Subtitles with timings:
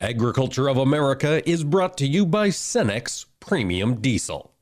[0.00, 4.52] Agriculture of America is brought to you by Cenex Premium Diesel.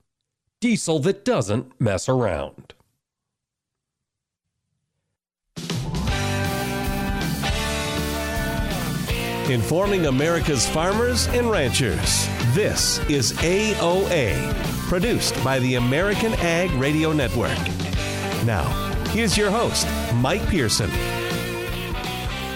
[0.60, 2.74] Diesel that doesn't mess around.
[9.50, 12.28] Informing America's farmers and ranchers.
[12.54, 14.54] This is AOA,
[14.88, 17.58] produced by the American Ag Radio Network.
[18.44, 18.64] Now,
[19.08, 20.90] here's your host, Mike Pearson.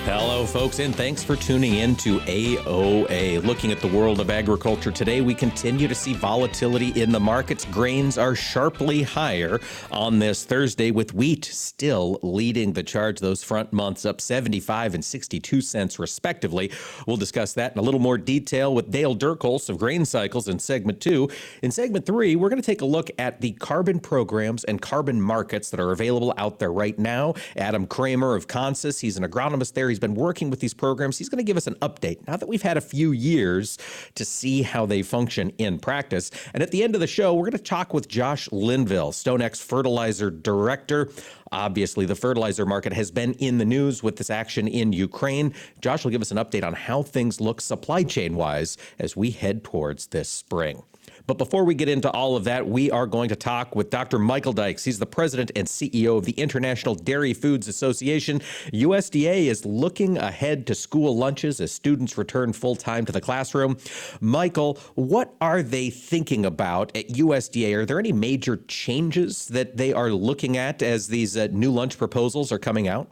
[0.07, 3.43] Hello, folks, and thanks for tuning in to AOA.
[3.43, 7.65] Looking at the world of agriculture today, we continue to see volatility in the markets.
[7.65, 9.59] Grains are sharply higher
[9.91, 13.19] on this Thursday, with wheat still leading the charge.
[13.19, 16.70] Those front months up 75 and 62 cents, respectively.
[17.09, 20.60] We'll discuss that in a little more detail with Dale Durchholz of Grain Cycles in
[20.60, 21.29] segment two.
[21.62, 25.20] In segment three, we're going to take a look at the carbon programs and carbon
[25.20, 27.34] markets that are available out there right now.
[27.57, 29.88] Adam Kramer of Consus, he's an agronomist there.
[29.88, 31.18] He's been working with these programs.
[31.18, 33.78] He's going to give us an update now that we've had a few years
[34.14, 36.30] to see how they function in practice.
[36.54, 39.62] And at the end of the show, we're going to talk with Josh Linville, StoneX
[39.62, 41.10] Fertilizer Director.
[41.52, 45.54] Obviously, the fertilizer market has been in the news with this action in Ukraine.
[45.80, 49.30] Josh will give us an update on how things look supply chain wise as we
[49.30, 50.82] head towards this spring.
[51.27, 54.19] But before we get into all of that, we are going to talk with Dr.
[54.19, 54.85] Michael Dykes.
[54.85, 58.41] He's the president and CEO of the International Dairy Foods Association.
[58.73, 63.77] USDA is looking ahead to school lunches as students return full time to the classroom.
[64.21, 67.75] Michael, what are they thinking about at USDA?
[67.75, 71.99] Are there any major changes that they are looking at as these uh, new lunch
[71.99, 73.11] proposals are coming out?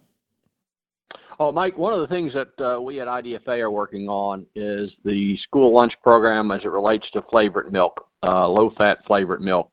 [1.40, 4.92] Oh, Mike, one of the things that uh, we at IDFA are working on is
[5.04, 9.70] the school lunch program as it relates to flavored milk, uh, low fat flavored milk.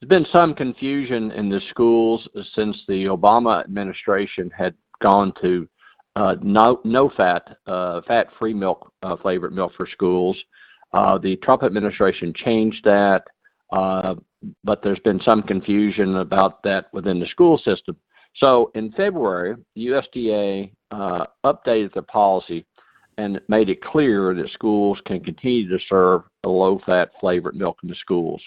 [0.00, 5.66] There's been some confusion in the schools since the Obama administration had gone to
[6.16, 10.36] uh, no, no fat, uh, fat free milk, uh, flavored milk for schools.
[10.92, 13.22] Uh, the Trump administration changed that,
[14.64, 17.96] but there's been some confusion about that within the school system.
[18.36, 22.64] So in February, the USDA uh, updated the policy
[23.18, 27.94] and made it clear that schools can continue to serve low-fat flavored milk in the
[27.96, 28.42] schools.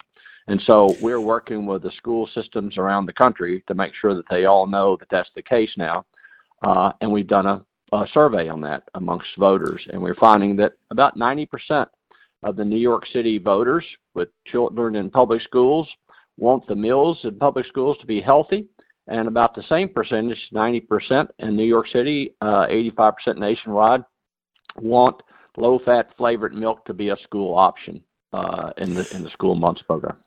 [0.48, 4.28] And so we're working with the school systems around the country to make sure that
[4.30, 6.06] they all know that that's the case now.
[6.64, 7.62] Uh, and we've done a,
[7.94, 11.88] a survey on that amongst voters, and we're finding that about 90%
[12.44, 15.88] of the New York City voters with children in public schools
[16.38, 18.66] want the meals in public schools to be healthy
[19.08, 24.04] and about the same percentage, 90% in New York City, uh, 85% nationwide,
[24.82, 25.22] want
[25.58, 29.82] low-fat flavored milk to be a school option uh, in the in the school months
[29.84, 30.18] program.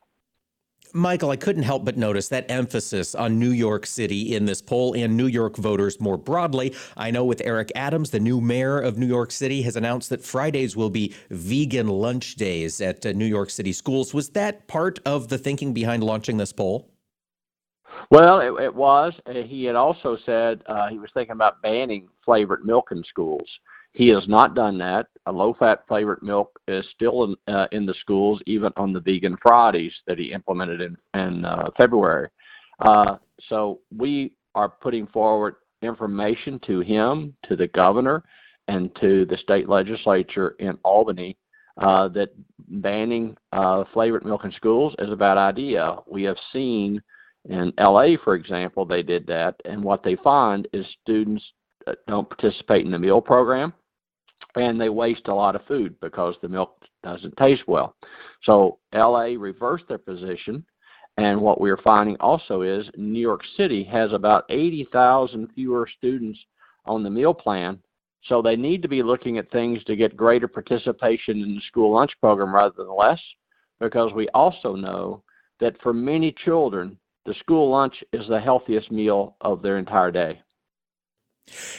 [0.93, 4.95] Michael, I couldn't help but notice that emphasis on New York City in this poll
[4.95, 6.73] and New York voters more broadly.
[6.95, 10.23] I know with Eric Adams, the new mayor of New York City, has announced that
[10.23, 14.13] Fridays will be vegan lunch days at uh, New York City schools.
[14.13, 16.89] Was that part of the thinking behind launching this poll?
[18.09, 19.13] Well, it, it was.
[19.29, 23.47] He had also said uh, he was thinking about banning flavored milk in schools.
[23.93, 25.07] He has not done that.
[25.25, 29.35] A low-fat flavored milk is still in, uh, in the schools, even on the vegan
[29.41, 32.29] Fridays that he implemented in, in uh, February.
[32.79, 33.17] Uh,
[33.49, 38.23] so we are putting forward information to him, to the governor,
[38.67, 41.37] and to the state legislature in Albany
[41.77, 42.29] uh, that
[42.69, 45.95] banning uh, flavored milk in schools is a bad idea.
[46.07, 47.01] We have seen
[47.47, 51.43] in LA, for example, they did that, and what they find is students
[51.87, 53.73] uh, don't participate in the meal program
[54.55, 57.95] and they waste a lot of food because the milk doesn't taste well.
[58.43, 60.65] So LA reversed their position,
[61.17, 66.39] and what we're finding also is New York City has about 80,000 fewer students
[66.85, 67.79] on the meal plan.
[68.23, 71.93] So they need to be looking at things to get greater participation in the school
[71.93, 73.21] lunch program rather than less,
[73.79, 75.23] because we also know
[75.59, 76.97] that for many children,
[77.27, 80.41] the school lunch is the healthiest meal of their entire day.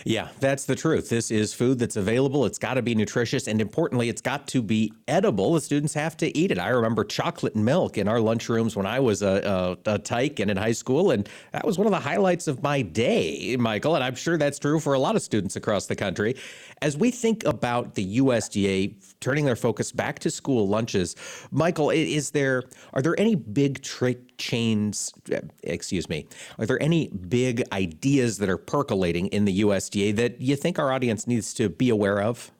[0.04, 1.08] Yeah, that's the truth.
[1.08, 2.44] This is food that's available.
[2.46, 3.46] It's got to be nutritious.
[3.48, 5.52] And importantly, it's got to be edible.
[5.54, 6.58] The students have to eat it.
[6.58, 10.50] I remember chocolate milk in our lunchrooms when I was a, a, a tyke and
[10.50, 11.10] in high school.
[11.10, 13.94] And that was one of the highlights of my day, Michael.
[13.94, 16.34] And I'm sure that's true for a lot of students across the country.
[16.81, 21.16] As we think about the USDA turning their focus back to school lunches,
[21.50, 22.62] Michael, is there
[22.94, 25.12] are there any big trick chains?
[25.31, 26.26] Eh, excuse me.
[26.58, 30.93] Are there any big ideas that are percolating in the USDA that you think our
[30.93, 32.50] audience needs to be aware of?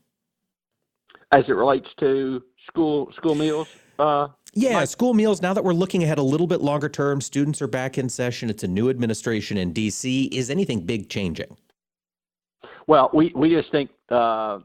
[1.33, 3.69] As it relates to school school meals.
[3.99, 5.43] Uh, yeah, school meals.
[5.43, 8.49] Now that we're looking ahead a little bit longer term, students are back in session.
[8.49, 10.33] It's a new administration in DC.
[10.33, 11.56] Is anything big changing?
[12.87, 14.61] Well, we, we just think uh,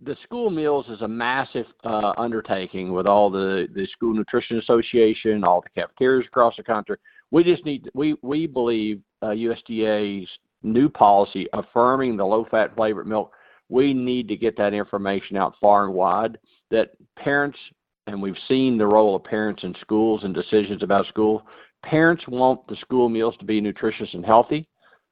[0.00, 5.44] the school meals is a massive uh, undertaking with all the the school nutrition association,
[5.44, 6.96] all the cafeterias across the country.
[7.30, 10.28] We just need we we believe uh, USDA's
[10.62, 13.32] new policy affirming the low fat flavored milk.
[13.68, 16.38] We need to get that information out far and wide
[16.70, 17.58] that parents
[18.06, 21.46] and we've seen the role of parents in schools and decisions about school.
[21.84, 24.66] Parents want the school meals to be nutritious and healthy.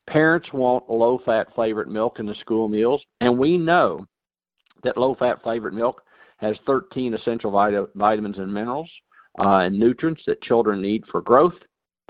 [0.08, 4.06] Parents want low fat flavored milk in the school meals, and we know
[4.82, 6.02] that low fat flavored milk
[6.38, 8.90] has 13 essential vit- vitamins and minerals
[9.38, 11.54] uh, and nutrients that children need for growth,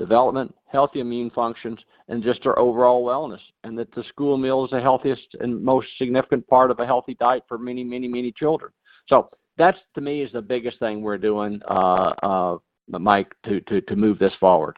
[0.01, 3.41] development, healthy immune functions, and just their overall wellness.
[3.63, 7.15] And that the school meal is the healthiest and most significant part of a healthy
[7.21, 8.73] diet for many, many, many children.
[9.09, 12.59] So that's to me is the biggest thing we're doing, uh, uh,
[12.89, 14.77] Mike, to, to, to move this forward.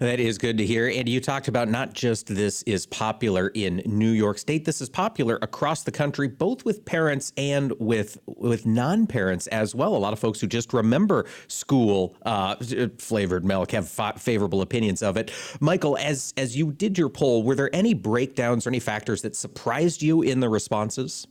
[0.00, 0.88] That is good to hear.
[0.88, 4.88] And you talked about not just this is popular in New York State, this is
[4.88, 9.96] popular across the country, both with parents and with with non-parents as well.
[9.96, 12.56] A lot of folks who just remember school uh,
[12.98, 15.32] flavored milk have favorable opinions of it.
[15.60, 19.34] Michael, as as you did your poll, were there any breakdowns or any factors that
[19.34, 21.26] surprised you in the responses?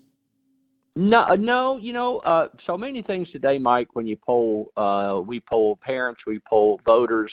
[0.95, 3.89] No, no, you know, uh, so many things today, Mike.
[3.94, 7.31] When you poll, uh, we poll parents, we poll voters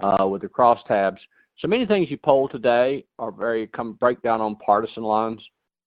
[0.00, 1.18] uh, with the crosstabs.
[1.58, 5.42] So many things you poll today are very come break down on partisan lines.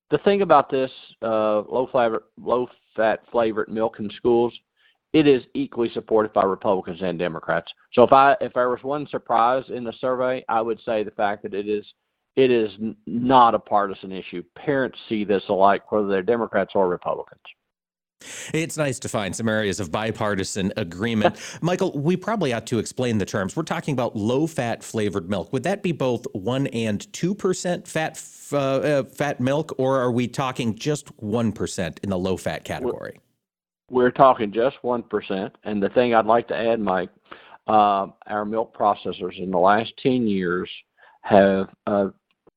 [0.09, 0.91] The thing about this
[1.21, 4.53] uh, low flavor, low fat flavored milk in schools,
[5.13, 7.71] it is equally supported by Republicans and Democrats.
[7.93, 11.11] So if I if there was one surprise in the survey, I would say the
[11.11, 11.85] fact that it is
[12.35, 12.71] it is
[13.05, 14.43] not a partisan issue.
[14.55, 17.41] Parents see this alike, whether they're Democrats or Republicans.
[18.53, 21.37] It's nice to find some areas of bipartisan agreement.
[21.61, 23.55] Michael, we probably ought to explain the terms.
[23.55, 25.51] We're talking about low fat flavored milk.
[25.53, 28.23] Would that be both 1 and 2% fat
[28.53, 33.19] uh, uh, fat milk or are we talking just 1% in the low fat category?
[33.89, 35.51] We're, talking just 1%.
[35.63, 37.09] And the thing I'd like to add, Mike,
[37.67, 40.69] uh, our milk processors in the last 10 years
[41.21, 42.07] have uh,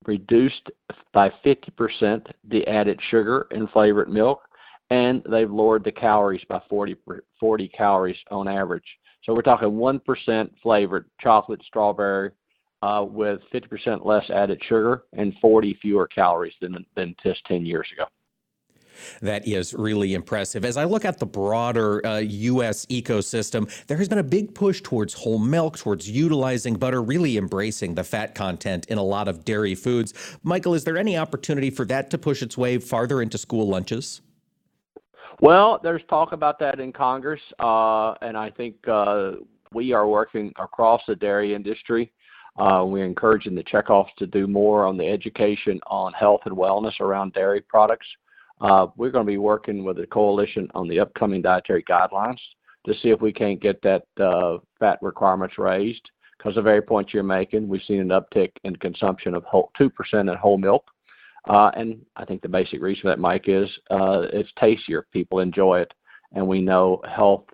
[0.07, 0.71] reduced
[1.13, 4.43] by 50% the added sugar in flavored milk,
[4.91, 6.97] and they've lowered the calories by 40,
[7.41, 8.85] 40 calories on average.
[9.25, 12.31] So we're talking 1% flavored chocolate strawberry
[12.83, 17.89] uh, with 50% less added sugar and 40 fewer calories than, than just 10 years
[17.93, 18.05] ago.
[19.23, 20.65] That is really impressive.
[20.65, 22.87] As I look at the broader uh, U.S.
[22.87, 27.95] ecosystem, there has been a big push towards whole milk, towards utilizing butter, really embracing
[27.95, 30.15] the fat content in a lot of dairy foods.
[30.43, 34.21] Michael, is there any opportunity for that to push its way farther into school lunches?
[35.41, 39.33] Well, there's talk about that in Congress, uh, and I think uh,
[39.73, 42.13] we are working across the dairy industry.
[42.57, 47.01] Uh, we're encouraging the checkoffs to do more on the education on health and wellness
[47.01, 48.07] around dairy products.
[48.61, 52.39] Uh, we're going to be working with the coalition on the upcoming dietary guidelines
[52.87, 56.11] to see if we can't get that uh, fat requirements raised.
[56.39, 59.91] Because the very point you're making, we've seen an uptick in consumption of whole, 2%
[60.21, 60.85] in whole milk.
[61.47, 65.07] Uh, and I think the basic reason for that, Mike, is uh, it's tastier.
[65.13, 65.93] People enjoy it.
[66.33, 67.45] And we know health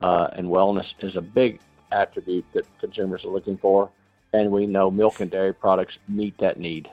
[0.00, 1.60] uh, and wellness is a big
[1.92, 3.90] attribute that consumers are looking for.
[4.32, 6.88] And we know milk and dairy products meet that need.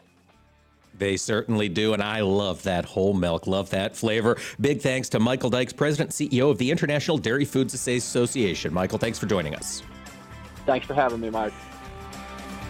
[0.95, 4.37] They certainly do, and I love that whole milk, love that flavor.
[4.61, 8.71] Big thanks to Michael Dykes, President CEO of the International Dairy Foods Association.
[8.71, 9.81] Michael, thanks for joining us.
[10.67, 11.53] Thanks for having me, Mike.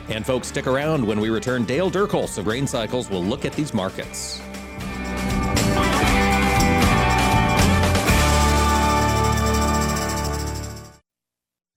[0.10, 1.66] And folks, stick around when we return.
[1.66, 4.42] Dale Durchholz of Grain Cycles will look at these markets.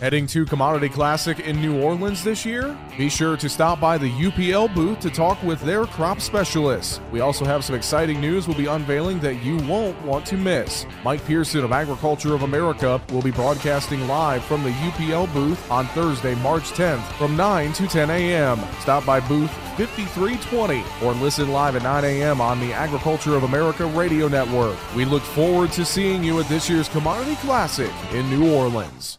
[0.00, 2.78] Heading to Commodity Classic in New Orleans this year?
[2.96, 7.00] Be sure to stop by the UPL booth to talk with their crop specialists.
[7.10, 10.86] We also have some exciting news we'll be unveiling that you won't want to miss.
[11.02, 15.88] Mike Pearson of Agriculture of America will be broadcasting live from the UPL booth on
[15.88, 18.60] Thursday, March 10th from 9 to 10 a.m.
[18.78, 22.40] Stop by booth 5320 or listen live at 9 a.m.
[22.40, 24.76] on the Agriculture of America radio network.
[24.94, 29.18] We look forward to seeing you at this year's Commodity Classic in New Orleans.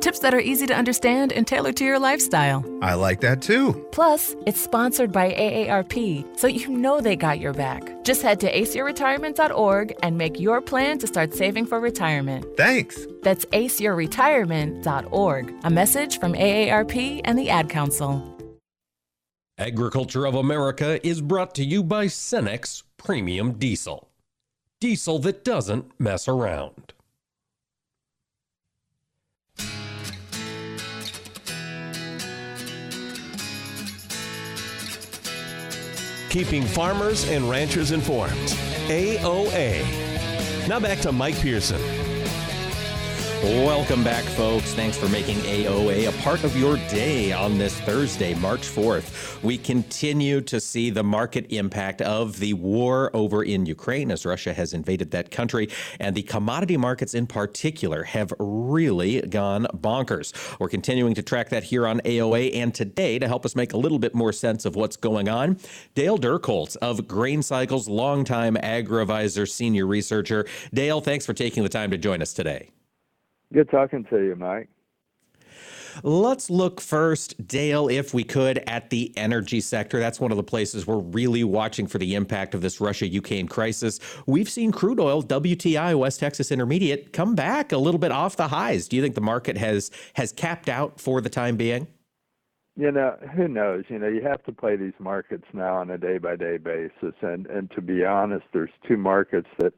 [0.00, 2.64] Tips that are easy to understand and tailored to your lifestyle.
[2.80, 3.74] I like that too.
[3.92, 8.02] Plus, it's sponsored by AARP, so you know they got your back.
[8.02, 12.46] Just head to aceyourretirement.org and make your plan to start saving for retirement.
[12.56, 13.06] Thanks.
[13.22, 15.54] That's aceyourretirement.org.
[15.64, 18.38] A message from AARP and the Ad Council.
[19.58, 24.08] Agriculture of America is brought to you by Cenex Premium Diesel.
[24.80, 26.94] Diesel that doesn't mess around.
[36.30, 38.30] Keeping farmers and ranchers informed.
[38.86, 39.84] AOA.
[40.68, 41.80] Now back to Mike Pearson.
[43.42, 44.74] Welcome back, folks.
[44.74, 49.42] Thanks for making AOA a part of your day on this Thursday, March 4th.
[49.42, 54.52] We continue to see the market impact of the war over in Ukraine as Russia
[54.52, 60.34] has invaded that country, and the commodity markets in particular have really gone bonkers.
[60.60, 63.78] We're continuing to track that here on AOA, and today, to help us make a
[63.78, 65.58] little bit more sense of what's going on,
[65.94, 70.44] Dale Durchholz of Grain Cycles, longtime AgriVisor senior researcher.
[70.74, 72.68] Dale, thanks for taking the time to join us today.
[73.52, 74.68] Good talking to you, Mike.
[76.02, 79.98] Let's look first, Dale, if we could, at the energy sector.
[79.98, 83.48] That's one of the places we're really watching for the impact of this Russia Ukraine
[83.48, 83.98] crisis.
[84.26, 88.48] We've seen crude oil, WTI, West Texas Intermediate, come back a little bit off the
[88.48, 88.88] highs.
[88.88, 91.88] Do you think the market has has capped out for the time being?
[92.76, 93.84] You know, who knows?
[93.88, 97.14] You know, you have to play these markets now on a day by day basis.
[97.20, 99.74] And and to be honest, there's two markets that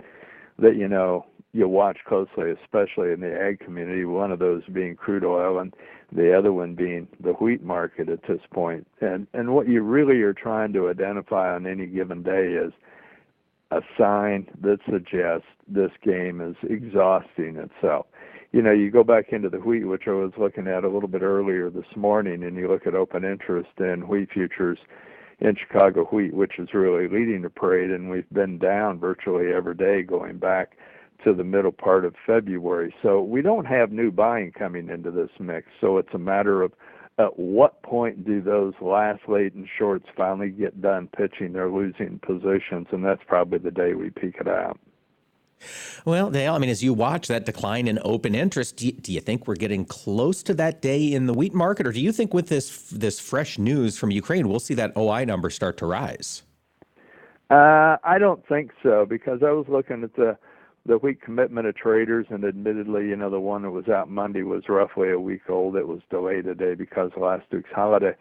[0.58, 4.96] that you know you watch closely, especially in the ag community, one of those being
[4.96, 5.74] crude oil and
[6.10, 8.86] the other one being the wheat market at this point.
[9.00, 12.72] And and what you really are trying to identify on any given day is
[13.70, 18.06] a sign that suggests this game is exhausting itself.
[18.52, 21.08] You know, you go back into the wheat, which I was looking at a little
[21.08, 24.78] bit earlier this morning, and you look at open interest in wheat futures
[25.40, 29.74] in Chicago wheat, which is really leading the parade, and we've been down virtually every
[29.74, 30.76] day going back
[31.24, 32.94] to the middle part of February.
[33.02, 35.68] So we don't have new buying coming into this mix.
[35.80, 36.72] So it's a matter of
[37.18, 42.88] at what point do those last latent shorts finally get done pitching their losing positions?
[42.90, 44.78] And that's probably the day we peak it out.
[46.04, 49.12] Well, Dale, I mean, as you watch that decline in open interest, do you, do
[49.12, 52.10] you, think we're getting close to that day in the wheat market, or do you
[52.10, 55.86] think with this this fresh news from Ukraine, we'll see that OI number start to
[55.86, 56.42] rise?
[57.48, 60.36] Uh, I don't think so because I was looking at the
[60.86, 64.42] the wheat commitment of traders, and admittedly, you know, the one that was out Monday
[64.42, 65.76] was roughly a week old.
[65.76, 68.14] It was delayed today because of last week's holiday.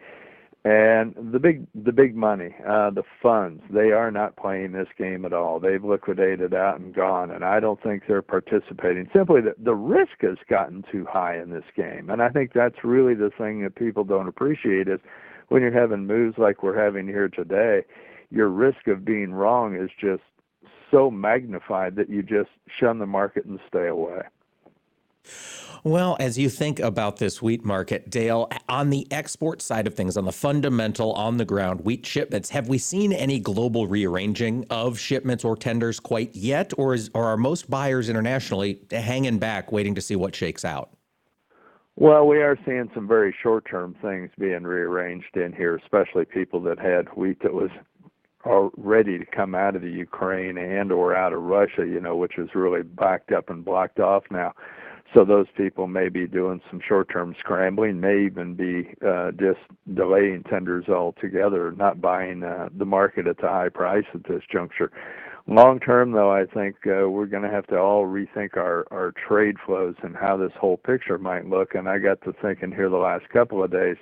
[0.64, 5.24] And the big, the big money, uh, the funds, they are not playing this game
[5.24, 5.58] at all.
[5.58, 9.08] They've liquidated out and gone, and I don't think they're participating.
[9.12, 12.84] Simply, the, the risk has gotten too high in this game, and I think that's
[12.84, 15.00] really the thing that people don't appreciate is
[15.48, 17.82] when you're having moves like we're having here today,
[18.30, 20.22] your risk of being wrong is just
[20.92, 24.22] so magnified that you just shun the market and stay away.
[25.84, 30.16] Well, as you think about this wheat market, Dale, on the export side of things,
[30.16, 34.96] on the fundamental, on the ground wheat shipments, have we seen any global rearranging of
[34.96, 36.72] shipments or tenders quite yet?
[36.78, 40.90] Or, is, or are most buyers internationally hanging back, waiting to see what shakes out?
[41.96, 46.60] Well, we are seeing some very short term things being rearranged in here, especially people
[46.62, 47.70] that had wheat that was
[48.76, 52.38] ready to come out of the Ukraine and or out of Russia, you know, which
[52.38, 54.52] is really backed up and blocked off now.
[55.14, 59.60] So those people may be doing some short-term scrambling, may even be uh, just
[59.92, 64.90] delaying tenders altogether, not buying uh, the market at the high price at this juncture.
[65.46, 69.12] Long term, though, I think uh, we're going to have to all rethink our, our
[69.28, 71.74] trade flows and how this whole picture might look.
[71.74, 73.96] And I got to thinking here the last couple of days,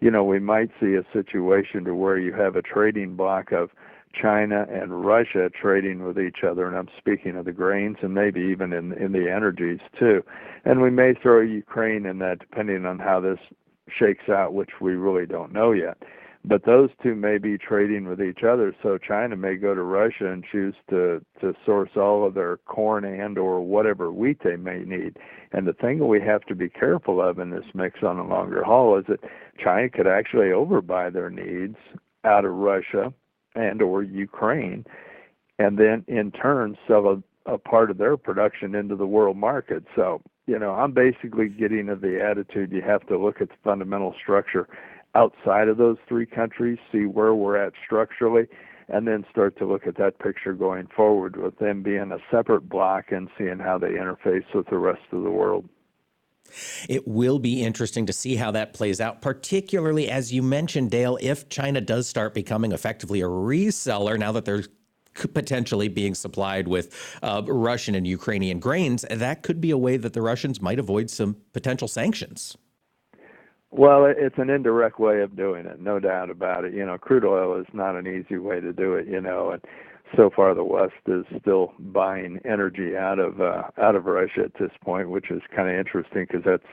[0.00, 3.70] you know, we might see a situation to where you have a trading block of
[4.12, 8.40] China and Russia trading with each other, and I'm speaking of the grains and maybe
[8.40, 10.24] even in in the energies too.
[10.64, 13.38] And we may throw Ukraine in that, depending on how this
[13.88, 15.98] shakes out, which we really don't know yet.
[16.42, 20.32] But those two may be trading with each other, so China may go to Russia
[20.32, 24.78] and choose to to source all of their corn and or whatever wheat they may
[24.78, 25.18] need.
[25.52, 28.22] And the thing that we have to be careful of in this mix on the
[28.22, 29.20] longer haul is that
[29.62, 31.76] China could actually overbuy their needs
[32.24, 33.12] out of Russia
[33.54, 34.86] and or Ukraine,
[35.58, 37.06] and then in turn sell
[37.46, 39.84] a, a part of their production into the world market.
[39.94, 43.56] So, you know, I'm basically getting of the attitude you have to look at the
[43.62, 44.68] fundamental structure
[45.14, 48.46] outside of those three countries, see where we're at structurally,
[48.88, 52.68] and then start to look at that picture going forward with them being a separate
[52.68, 55.68] block and seeing how they interface with the rest of the world.
[56.88, 61.16] It will be interesting to see how that plays out, particularly as you mentioned, Dale,
[61.20, 64.64] if China does start becoming effectively a reseller now that they're
[65.34, 70.12] potentially being supplied with uh, Russian and Ukrainian grains, that could be a way that
[70.12, 72.56] the Russians might avoid some potential sanctions.
[73.72, 76.74] Well, it's an indirect way of doing it, no doubt about it.
[76.74, 79.62] You know, crude oil is not an easy way to do it, you know, and
[80.16, 84.54] so far the West is still buying energy out of uh, out of Russia at
[84.58, 86.66] this point, which is kind of interesting because that's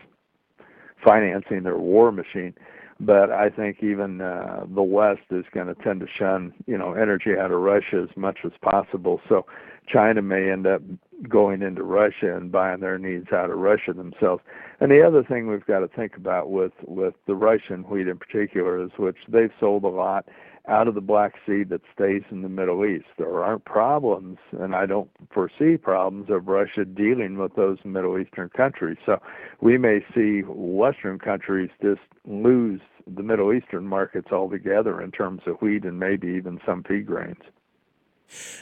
[1.06, 2.56] financing their war machine.
[3.00, 6.94] But I think even uh, the West is going to tend to shun, you know,
[6.94, 9.22] energy out of Russia as much as possible.
[9.30, 9.46] So
[9.88, 10.82] China may end up
[11.28, 14.44] going into Russia and buying their needs out of Russia themselves.
[14.80, 18.18] And the other thing we've got to think about with with the Russian wheat in
[18.18, 20.28] particular is which they've sold a lot
[20.68, 23.06] out of the Black Sea that stays in the Middle East.
[23.18, 28.50] There aren't problems, and I don't foresee problems of Russia dealing with those Middle Eastern
[28.50, 28.98] countries.
[29.06, 29.22] So
[29.62, 35.56] we may see Western countries just lose the Middle Eastern markets altogether in terms of
[35.62, 37.44] wheat and maybe even some pea grains.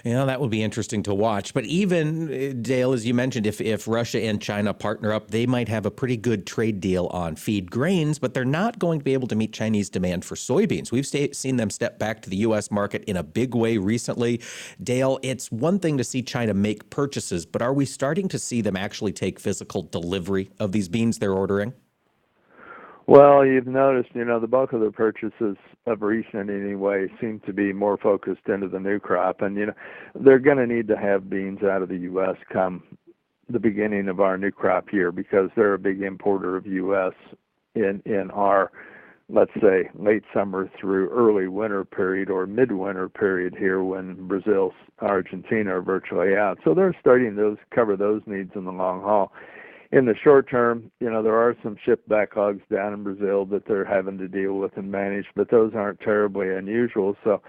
[0.04, 1.54] You know, that will be interesting to watch.
[1.54, 5.46] But even, uh, Dale, as you mentioned, if, if Russia and China partner up, they
[5.46, 9.06] might have a pretty good trade deal on feed grains, but they're not going to
[9.06, 10.92] be able to meet Chinese demand for soybeans.
[10.92, 12.70] We've seen them step back to the U.S.
[12.70, 14.42] market in a big way recently.
[14.82, 18.62] Dale, it's one thing to see China make purchases, but are we starting to see
[18.62, 21.74] them actually take physical delivery of these beans they're ordering?
[23.08, 27.54] Well, you've noticed, you know, the bulk of the purchases of recent anyway seem to
[27.54, 29.74] be more focused into the new crop, and you know,
[30.16, 32.36] they're going to need to have beans out of the U.S.
[32.52, 32.84] come
[33.48, 37.14] the beginning of our new crop year because they're a big importer of U.S.
[37.76, 38.72] in in our
[39.30, 45.78] let's say late summer through early winter period or midwinter period here when Brazil, Argentina
[45.78, 46.60] are virtually out.
[46.64, 49.32] So they're starting those cover those needs in the long haul
[49.92, 53.66] in the short term, you know, there are some ship backlogs down in Brazil that
[53.68, 57.16] they're having to deal with and manage, but those aren't terribly unusual.
[57.24, 57.42] So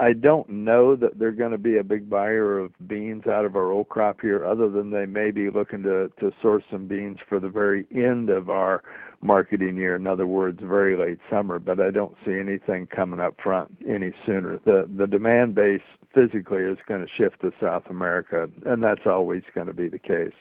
[0.00, 3.56] I don't know that they're going to be a big buyer of beans out of
[3.56, 7.18] our old crop here, other than they may be looking to, to source some beans
[7.28, 8.84] for the very end of our
[9.20, 9.96] marketing year.
[9.96, 11.58] In other words, very late summer.
[11.58, 14.60] But I don't see anything coming up front any sooner.
[14.64, 15.82] The the demand base
[16.14, 19.98] physically is going to shift to South America, and that's always going to be the
[19.98, 20.32] case.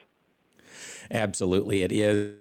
[1.12, 2.36] Absolutely, it is.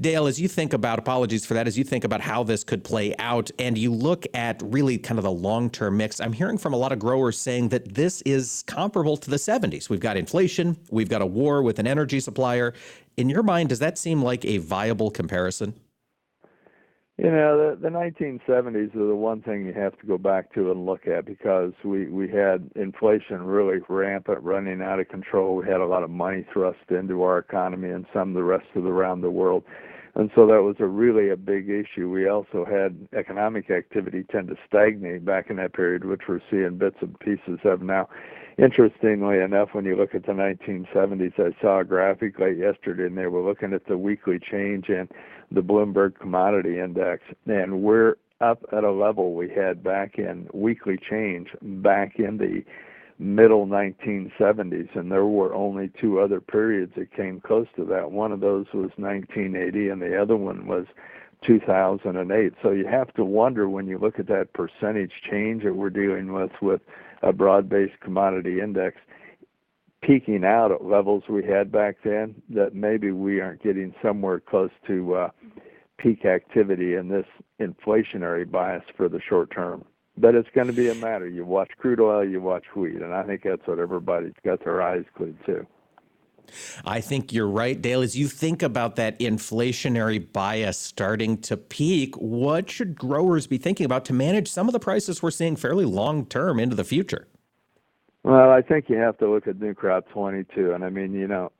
[0.00, 2.84] Dale, as you think about, apologies for that, as you think about how this could
[2.84, 6.58] play out and you look at really kind of the long term mix, I'm hearing
[6.58, 9.88] from a lot of growers saying that this is comparable to the 70s.
[9.90, 12.74] We've got inflation, we've got a war with an energy supplier.
[13.16, 15.74] In your mind, does that seem like a viable comparison?
[17.18, 20.70] You know, the, the 1970s are the one thing you have to go back to
[20.70, 25.56] and look at because we, we had inflation really rampant, running out of control.
[25.56, 28.66] We had a lot of money thrust into our economy and some of the rest
[28.76, 29.64] of the around the world.
[30.14, 32.08] And so that was a really a big issue.
[32.08, 36.78] We also had economic activity tend to stagnate back in that period, which we're seeing
[36.78, 38.08] bits and pieces of now
[38.58, 43.16] interestingly enough, when you look at the 1970s, I saw a graphic late yesterday, and
[43.16, 45.08] they were looking at the weekly change in
[45.50, 50.96] the Bloomberg Commodity Index, and we're up at a level we had back in weekly
[50.96, 52.64] change back in the
[53.18, 58.12] middle 1970s, and there were only two other periods that came close to that.
[58.12, 60.86] One of those was 1980, and the other one was
[61.42, 62.52] 2008.
[62.62, 66.32] So you have to wonder when you look at that percentage change that we're dealing
[66.32, 66.80] with with
[67.22, 68.96] a broad-based commodity index
[70.02, 74.70] peaking out at levels we had back then, that maybe we aren't getting somewhere close
[74.86, 75.30] to uh,
[75.98, 77.26] peak activity in this
[77.60, 79.84] inflationary bias for the short term.
[80.16, 81.28] But it's going to be a matter.
[81.28, 84.82] You watch crude oil, you watch wheat, and I think that's what everybody's got their
[84.82, 85.66] eyes glued to.
[86.84, 88.02] I think you're right, Dale.
[88.02, 93.84] As you think about that inflationary bias starting to peak, what should growers be thinking
[93.86, 97.28] about to manage some of the prices we're seeing fairly long term into the future?
[98.24, 101.28] Well, I think you have to look at new crop 22, and I mean, you
[101.28, 101.50] know,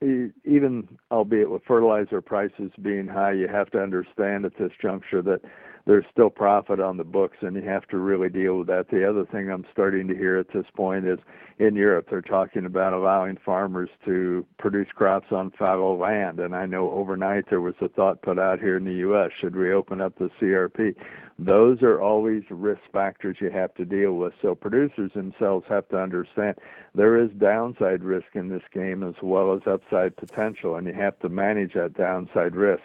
[0.45, 5.41] even albeit with fertilizer prices being high, you have to understand at this juncture that
[5.87, 8.89] there's still profit on the books, and you have to really deal with that.
[8.91, 11.19] The other thing I'm starting to hear at this point is
[11.59, 16.39] in Europe, they're talking about allowing farmers to produce crops on fallow land.
[16.39, 19.31] And I know overnight there was a thought put out here in the U.S.
[19.39, 20.95] should we open up the CRP?
[21.39, 24.35] Those are always risk factors you have to deal with.
[24.43, 26.57] So producers themselves have to understand
[26.95, 31.19] there is downside risk in this game as well as upside potential, and you have
[31.21, 32.83] to manage that downside risk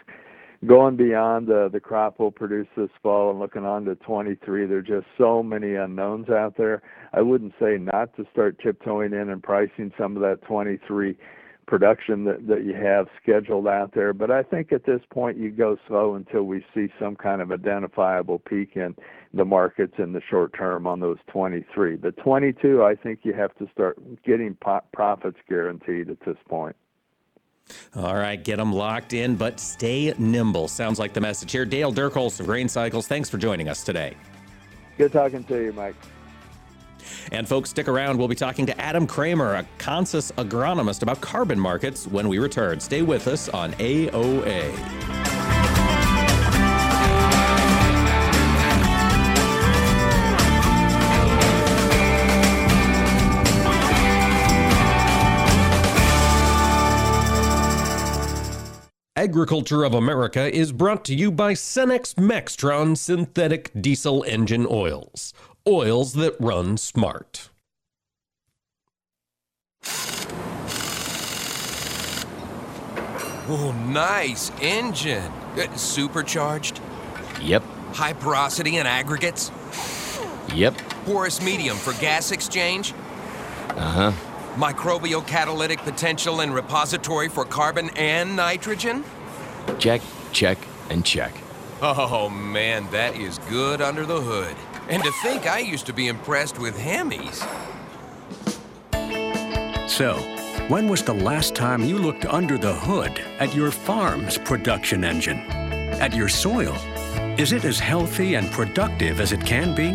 [0.66, 4.78] going beyond uh, the crop we'll produce this fall and looking on to 23, there
[4.78, 6.82] are just so many unknowns out there.
[7.12, 11.16] I wouldn't say not to start tiptoeing in and pricing some of that 23
[11.66, 14.12] production that, that you have scheduled out there.
[14.12, 17.50] But I think at this point you go slow until we see some kind of
[17.52, 18.94] identifiable peak in
[19.32, 21.96] the markets in the short term on those 23.
[21.96, 26.76] But 22, I think you have to start getting po- profits guaranteed at this point.
[27.96, 30.68] All right, get them locked in, but stay nimble.
[30.68, 31.64] Sounds like the message here.
[31.64, 34.16] Dale Durchholz of Grain Cycles, thanks for joining us today.
[34.98, 35.96] Good talking to you, Mike.
[37.32, 38.18] And folks, stick around.
[38.18, 42.80] We'll be talking to Adam Kramer, a Consus agronomist, about carbon markets when we return.
[42.80, 45.43] Stay with us on AOA.
[59.24, 65.32] Agriculture of America is brought to you by Cenex Maxtron synthetic diesel engine oils.
[65.66, 67.48] Oils that run smart.
[73.48, 75.32] Oh, nice engine.
[75.56, 76.82] Uh, supercharged?
[77.40, 77.62] Yep.
[77.94, 79.50] High porosity and aggregates?
[80.54, 80.76] Yep.
[81.06, 82.92] Porous medium for gas exchange?
[83.70, 89.04] Uh huh microbial catalytic potential and repository for carbon and nitrogen?
[89.78, 90.00] Check,
[90.32, 90.58] check,
[90.90, 91.34] and check.
[91.82, 94.56] Oh man, that is good under the hood.
[94.88, 97.40] And to think I used to be impressed with Hemis.
[99.88, 100.14] So,
[100.68, 105.40] when was the last time you looked under the hood at your farm's production engine?
[106.00, 106.74] At your soil?
[107.38, 109.94] Is it as healthy and productive as it can be?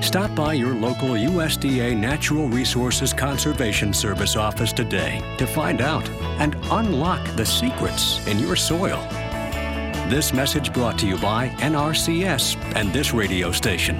[0.00, 6.08] Stop by your local USDA Natural Resources Conservation Service office today to find out
[6.40, 8.98] and unlock the secrets in your soil.
[10.08, 13.96] This message brought to you by NRCS and this radio station.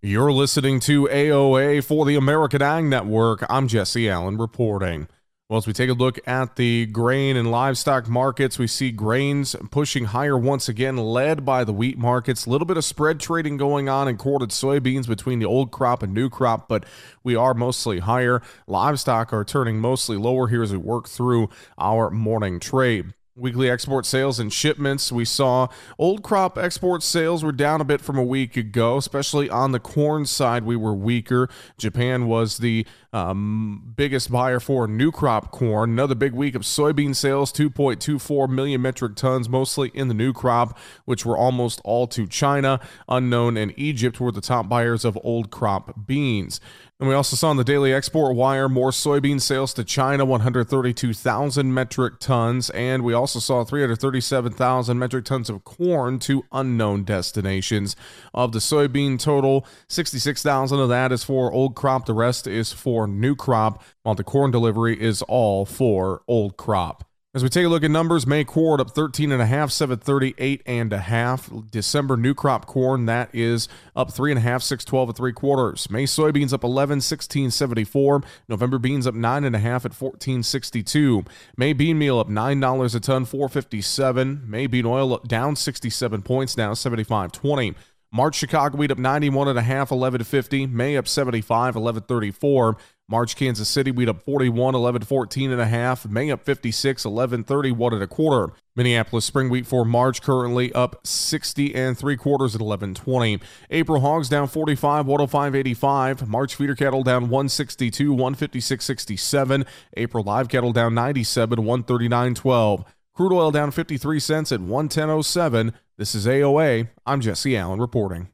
[0.00, 3.44] You're listening to AOA for the American Ag Network.
[3.50, 5.08] I'm Jesse Allen reporting.
[5.50, 9.54] Well, as we take a look at the grain and livestock markets, we see grains
[9.70, 12.46] pushing higher once again, led by the wheat markets.
[12.46, 16.02] A little bit of spread trading going on in quartered soybeans between the old crop
[16.02, 16.86] and new crop, but
[17.22, 18.40] we are mostly higher.
[18.66, 23.12] Livestock are turning mostly lower here as we work through our morning trade.
[23.36, 25.10] Weekly export sales and shipments.
[25.10, 25.66] We saw
[25.98, 29.80] old crop export sales were down a bit from a week ago, especially on the
[29.80, 30.62] corn side.
[30.62, 31.48] We were weaker.
[31.76, 35.90] Japan was the um, biggest buyer for new crop corn.
[35.90, 40.76] Another big week of soybean sales, 2.24 million metric tons, mostly in the new crop,
[41.04, 42.80] which were almost all to China.
[43.08, 46.60] Unknown and Egypt were the top buyers of old crop beans.
[47.00, 51.74] And we also saw on the daily export wire more soybean sales to China, 132,000
[51.74, 52.70] metric tons.
[52.70, 57.96] And we also saw 337,000 metric tons of corn to unknown destinations.
[58.32, 63.03] Of the soybean total, 66,000 of that is for old crop, the rest is for
[63.06, 67.04] new crop, while the corn delivery is all for old crop.
[67.34, 70.62] As we take a look at numbers, May corn up 13 and a half, 738
[70.66, 71.50] and a half.
[71.68, 75.90] December new crop corn, that is up three and a half, 612 and three quarters.
[75.90, 78.22] May soybeans up 11, 1674.
[78.48, 81.24] November beans up nine and a half at 1462.
[81.56, 84.48] May bean meal up nine dollars a ton, 457.
[84.48, 87.74] May bean oil up down 67 points, now 75.20.
[88.14, 90.68] March Chicago wheat up 91 and a half, 1150.
[90.68, 92.76] May up 75, 1134.
[93.08, 96.06] March Kansas City wheat up 41, 11 14 and a half.
[96.06, 98.54] May up 56, 11 31 and a quarter.
[98.76, 103.40] Minneapolis spring wheat for March currently up 60 and three quarters at 11 20.
[103.70, 106.28] April hogs down 45, 105 85.
[106.28, 109.66] March feeder cattle down 162, 156 67.
[109.96, 112.84] April live cattle down 97, 139 12.
[113.12, 115.72] Crude oil down 53 cents at 110.07.
[115.96, 116.88] This is AOA.
[117.06, 118.26] I'm Jesse Allen reporting.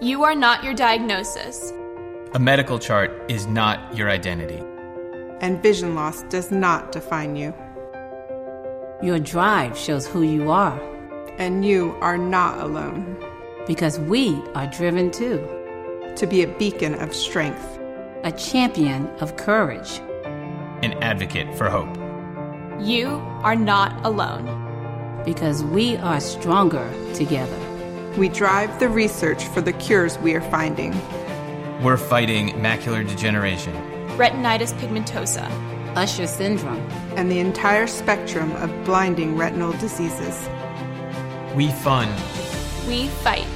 [0.00, 1.72] You are not your diagnosis.
[2.32, 4.60] A medical chart is not your identity.
[5.40, 7.54] And vision loss does not define you.
[9.00, 10.80] Your drive shows who you are.
[11.38, 13.16] And you are not alone.
[13.68, 15.38] Because we are driven too.
[16.16, 17.78] To be a beacon of strength,
[18.24, 20.00] a champion of courage,
[20.82, 22.03] an advocate for hope.
[22.80, 25.22] You are not alone.
[25.24, 27.56] Because we are stronger together.
[28.18, 30.92] We drive the research for the cures we are finding.
[31.82, 33.72] We're fighting macular degeneration,
[34.16, 35.48] retinitis pigmentosa,
[35.96, 36.80] Usher syndrome,
[37.16, 40.48] and the entire spectrum of blinding retinal diseases.
[41.54, 42.10] We fund.
[42.86, 43.46] We fight.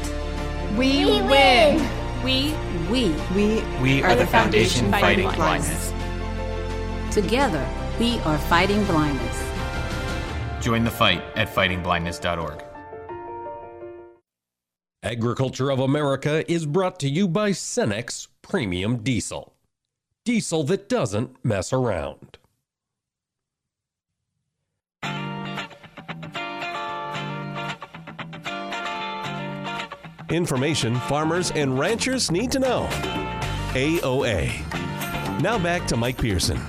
[0.77, 1.77] We, we win.
[1.77, 1.99] win.
[2.25, 2.55] We
[2.91, 5.91] we we we are, are the foundation, foundation fighting, fighting blindness.
[5.91, 7.15] blindness.
[7.15, 9.45] Together, we are fighting blindness.
[10.61, 12.65] Join the fight at fightingblindness.org.
[15.03, 19.55] Agriculture of America is brought to you by Cenex Premium Diesel.
[20.25, 22.39] Diesel that doesn't mess around.
[30.31, 32.87] Information farmers and ranchers need to know.
[33.73, 35.41] AOA.
[35.41, 36.61] Now back to Mike Pearson.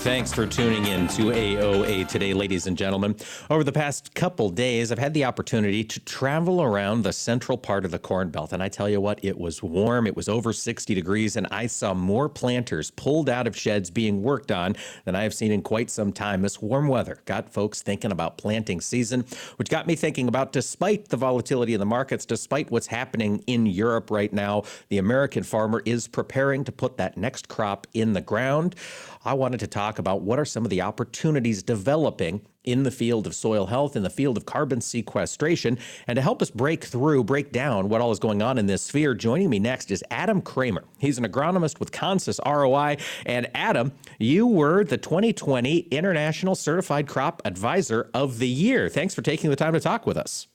[0.00, 3.14] Thanks for tuning in to AOA today, ladies and gentlemen.
[3.50, 7.84] Over the past couple days, I've had the opportunity to travel around the central part
[7.84, 8.54] of the Corn Belt.
[8.54, 11.66] And I tell you what, it was warm, it was over 60 degrees, and I
[11.66, 15.60] saw more planters pulled out of sheds being worked on than I have seen in
[15.60, 16.40] quite some time.
[16.40, 21.10] This warm weather got folks thinking about planting season, which got me thinking about despite
[21.10, 25.82] the volatility in the markets, despite what's happening in Europe right now, the American farmer
[25.84, 28.74] is preparing to put that next crop in the ground.
[29.22, 33.26] I wanted to talk about what are some of the opportunities developing in the field
[33.26, 35.78] of soil health, in the field of carbon sequestration.
[36.06, 38.82] And to help us break through, break down what all is going on in this
[38.82, 40.84] sphere, joining me next is Adam Kramer.
[40.98, 42.96] He's an agronomist with Consus ROI.
[43.26, 48.88] And Adam, you were the 2020 International Certified Crop Advisor of the Year.
[48.88, 50.46] Thanks for taking the time to talk with us.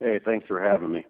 [0.00, 1.06] Hey, thanks for having me.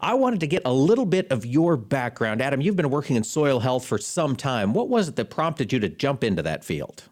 [0.00, 2.42] I wanted to get a little bit of your background.
[2.42, 4.72] Adam, you've been working in soil health for some time.
[4.72, 7.04] What was it that prompted you to jump into that field?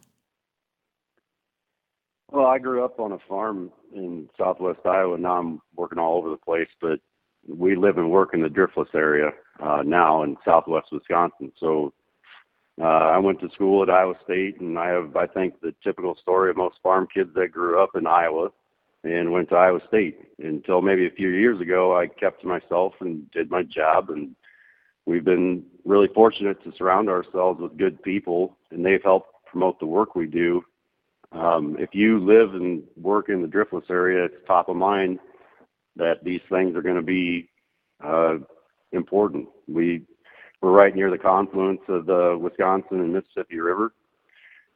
[2.30, 5.16] Well, I grew up on a farm in southwest Iowa.
[5.16, 7.00] Now I'm working all over the place, but
[7.48, 11.50] we live and work in the driftless area uh, now in southwest Wisconsin.
[11.58, 11.94] So
[12.80, 16.16] uh, I went to school at Iowa State, and I have, I think, the typical
[16.20, 18.50] story of most farm kids that grew up in Iowa
[19.04, 21.96] and went to Iowa State until maybe a few years ago.
[21.96, 24.34] I kept to myself and did my job, and
[25.06, 29.86] we've been really fortunate to surround ourselves with good people, and they've helped promote the
[29.86, 30.62] work we do.
[31.32, 35.18] Um, if you live and work in the driftless area, it's top of mind
[35.96, 37.48] that these things are going to be
[38.04, 38.36] uh,
[38.92, 39.48] important.
[39.66, 40.02] We
[40.60, 43.92] we're right near the confluence of the Wisconsin and Mississippi River,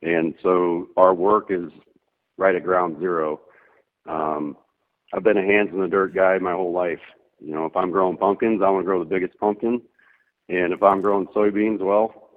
[0.03, 1.71] and so our work is
[2.37, 3.41] right at ground zero.
[4.09, 4.57] Um,
[5.13, 7.01] I've been a hands in the dirt guy my whole life.
[7.41, 9.83] You know, if I'm growing pumpkins, I want to grow the biggest pumpkin.
[10.49, 12.31] And if I'm growing soybeans, well,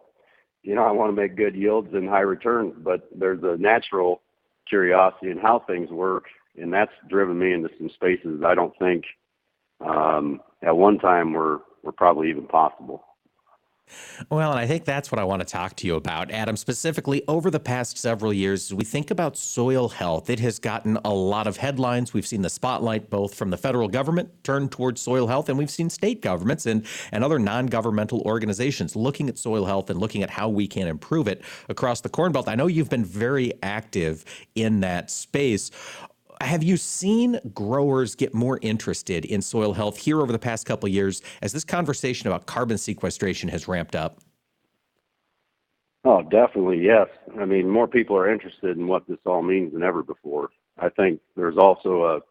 [0.63, 2.73] you know, I want to make good yields and high returns.
[2.77, 4.21] But there's a natural
[4.67, 6.25] curiosity in how things work,
[6.57, 9.05] and that's driven me into some spaces I don't think
[9.85, 13.03] um, at one time were were probably even possible.
[14.29, 16.57] Well, and I think that's what I want to talk to you about, Adam.
[16.57, 20.29] Specifically, over the past several years, as we think about soil health.
[20.29, 22.13] It has gotten a lot of headlines.
[22.13, 25.69] We've seen the spotlight both from the federal government turn towards soil health, and we've
[25.69, 30.23] seen state governments and, and other non governmental organizations looking at soil health and looking
[30.23, 32.47] at how we can improve it across the Corn Belt.
[32.47, 35.71] I know you've been very active in that space
[36.41, 40.87] have you seen growers get more interested in soil health here over the past couple
[40.89, 44.19] years as this conversation about carbon sequestration has ramped up?
[46.03, 47.07] Oh, definitely, yes.
[47.39, 50.49] I mean, more people are interested in what this all means than ever before.
[50.77, 52.23] I think there's also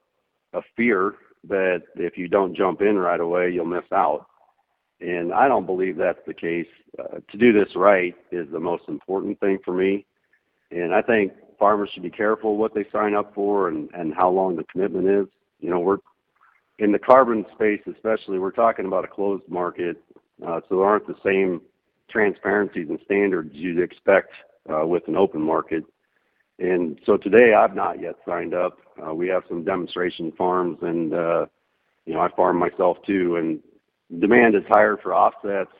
[0.52, 1.16] a, a fear
[1.48, 4.26] that if you don't jump in right away, you'll miss out.
[5.00, 6.68] And I don't believe that's the case.
[6.98, 10.06] Uh, to do this right is the most important thing for me.
[10.70, 11.32] And I think
[11.64, 15.08] farmers should be careful what they sign up for and, and how long the commitment
[15.08, 15.26] is.
[15.60, 15.96] You know, we're
[16.78, 19.96] in the carbon space, especially, we're talking about a closed market.
[20.46, 21.62] Uh, so there aren't the same
[22.10, 24.32] transparencies and standards you'd expect
[24.70, 25.84] uh, with an open market.
[26.58, 28.76] And so today I've not yet signed up.
[29.02, 31.46] Uh, we have some demonstration farms and, uh,
[32.04, 33.36] you know, I farm myself too.
[33.36, 35.72] And demand is higher for offsets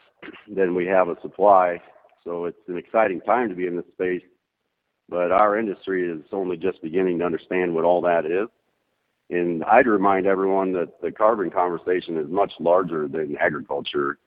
[0.51, 1.79] than we have a supply.
[2.25, 4.23] So it's an exciting time to be in this space.
[5.09, 8.49] But our industry is only just beginning to understand what all that is.
[9.31, 14.19] And I'd remind everyone that the carbon conversation is much larger than agriculture.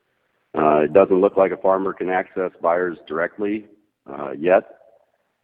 [0.58, 3.66] Uh, it doesn't look like a farmer can access buyers directly
[4.08, 4.64] uh, yet.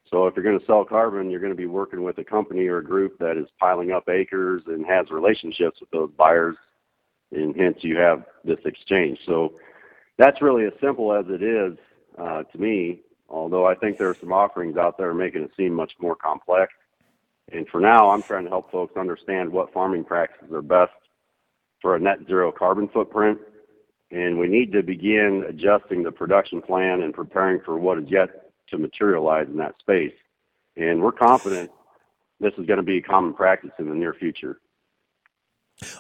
[0.10, 2.67] So if you're going to sell carbon, you're going to be working with a company
[2.67, 6.56] or a group that is piling up acres and has relationships with those buyers,
[7.32, 9.17] and hence you have this exchange.
[9.26, 9.54] So
[10.17, 11.78] that's really as simple as it is
[12.19, 13.02] uh, to me.
[13.34, 16.74] Although I think there are some offerings out there making it seem much more complex.
[17.52, 20.93] And for now, I'm trying to help folks understand what farming practices are best
[21.82, 23.39] for a net zero carbon footprint
[24.13, 28.52] and we need to begin adjusting the production plan and preparing for what is yet
[28.69, 30.13] to materialize in that space.
[30.78, 31.72] And we're confident
[32.39, 34.60] this is going to be a common practice in the near future.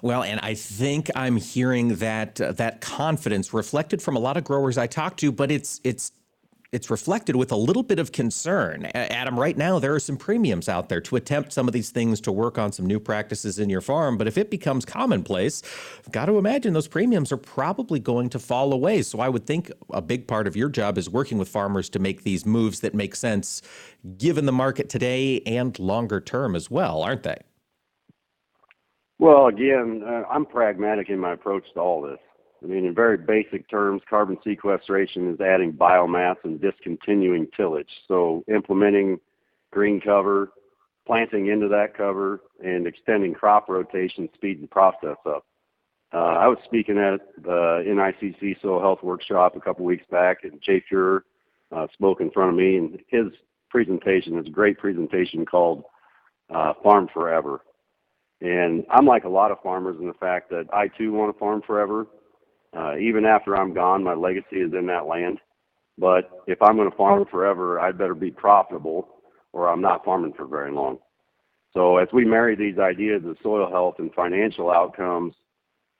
[0.03, 4.43] Well, and I think I'm hearing that uh, that confidence reflected from a lot of
[4.43, 6.11] growers I talk to, but it's it's
[6.73, 8.87] it's reflected with a little bit of concern.
[8.95, 12.19] Adam, right now there are some premiums out there to attempt some of these things
[12.21, 14.17] to work on some new practices in your farm.
[14.17, 15.61] But if it becomes commonplace,
[15.99, 19.03] I've got to imagine those premiums are probably going to fall away.
[19.03, 21.99] So I would think a big part of your job is working with farmers to
[21.99, 23.61] make these moves that make sense
[24.17, 27.37] given the market today and longer term as well, aren't they?
[29.19, 32.17] Well, again, uh, I'm pragmatic in my approach to all this.
[32.63, 37.89] I mean, in very basic terms, carbon sequestration is adding biomass and discontinuing tillage.
[38.07, 39.19] So implementing
[39.71, 40.51] green cover,
[41.05, 45.45] planting into that cover, and extending crop rotation speeds the process up.
[46.13, 50.61] Uh, I was speaking at the NICC Soil Health Workshop a couple weeks back, and
[50.61, 51.21] Jay Fuhrer
[51.75, 53.25] uh, spoke in front of me, and his
[53.69, 55.83] presentation is a great presentation called
[56.53, 57.61] uh, Farm Forever.
[58.41, 61.39] And I'm like a lot of farmers in the fact that I too want to
[61.39, 62.05] farm forever.
[62.75, 65.39] Uh, even after I'm gone, my legacy is in that land.
[65.97, 69.07] But if I'm going to farm forever, I'd better be profitable
[69.51, 70.97] or I'm not farming for very long.
[71.73, 75.33] So as we marry these ideas of soil health and financial outcomes,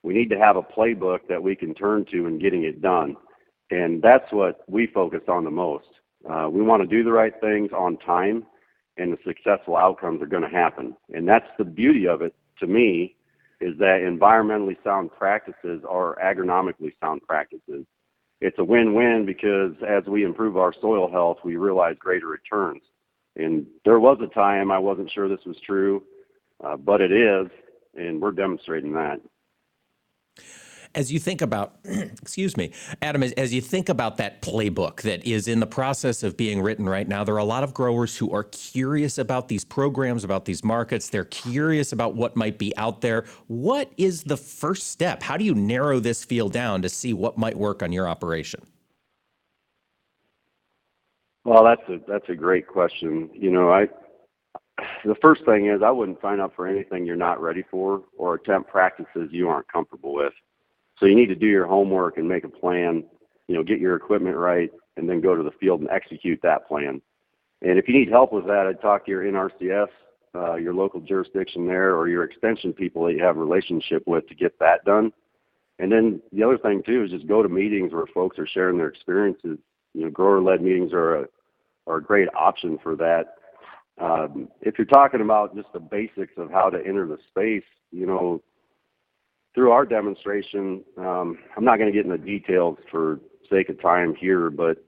[0.02, 3.16] we need to have a playbook that we can turn to in getting it done.
[3.72, 5.86] And that's what we focus on the most.
[6.30, 8.46] Uh, we want to do the right things on time
[8.98, 10.96] and the successful outcomes are going to happen.
[11.14, 13.16] And that's the beauty of it to me
[13.64, 17.86] is that environmentally sound practices are agronomically sound practices.
[18.42, 22.82] It's a win-win because as we improve our soil health, we realize greater returns.
[23.38, 26.04] And there was a time I wasn't sure this was true,
[26.64, 27.48] uh, but it is,
[27.96, 29.22] and we're demonstrating that
[30.96, 35.26] as you think about, excuse me, Adam, as, as, you think about that playbook that
[35.26, 38.18] is in the process of being written right now, there are a lot of growers
[38.18, 41.10] who are curious about these programs, about these markets.
[41.10, 43.26] They're curious about what might be out there.
[43.48, 45.24] What is the first step?
[45.24, 48.62] How do you narrow this field down to see what might work on your operation?
[51.46, 53.30] Well, that's a that's a great question.
[53.34, 53.88] You know, I
[55.04, 58.36] the first thing is I wouldn't sign up for anything you're not ready for or
[58.36, 60.34] attempt practices you aren't comfortable with.
[61.00, 63.04] So you need to do your homework and make a plan,
[63.48, 66.68] you know, get your equipment right, and then go to the field and execute that
[66.68, 67.02] plan.
[67.62, 69.88] And if you need help with that, I'd talk to your NRCS,
[70.36, 74.28] uh, your local jurisdiction there, or your extension people that you have a relationship with
[74.28, 75.12] to get that done.
[75.80, 78.78] And then the other thing too is just go to meetings where folks are sharing
[78.78, 79.58] their experiences.
[79.94, 81.26] You know, grower-led meetings are a
[81.86, 83.36] are a great option for that.
[84.00, 88.06] Um, if you're talking about just the basics of how to enter the space, you
[88.06, 88.42] know,
[89.54, 94.16] through our demonstration, um, I'm not going to get into details for sake of time
[94.16, 94.84] here, but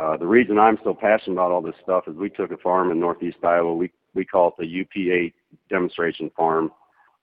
[0.00, 2.90] uh, the reason I'm so passionate about all this stuff is we took a farm
[2.90, 3.74] in northeast Iowa.
[3.74, 5.32] We we call it the UP8
[5.68, 6.72] demonstration farm.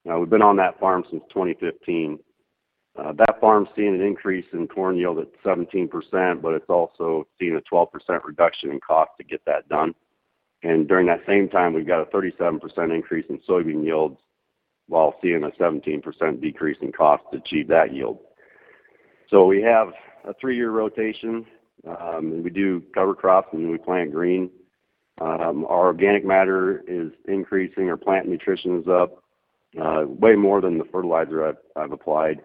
[0.10, 2.20] Uh, we've been on that farm since 2015.
[2.98, 7.58] Uh, that farm's seeing an increase in corn yield at 17%, but it's also seeing
[7.58, 7.90] a 12%
[8.24, 9.94] reduction in cost to get that done.
[10.64, 14.18] And during that same time, we've got a 37% increase in soybean yields
[14.88, 18.20] while seeing a 17% decrease in cost to achieve that yield.
[19.30, 19.90] So we have
[20.26, 21.46] a three-year rotation.
[21.88, 24.50] um, and we do cover crops and we plant green.
[25.20, 27.90] Um, our organic matter is increasing.
[27.90, 29.24] Our plant nutrition is up
[29.82, 32.40] uh, way more than the fertilizer I've, I've applied,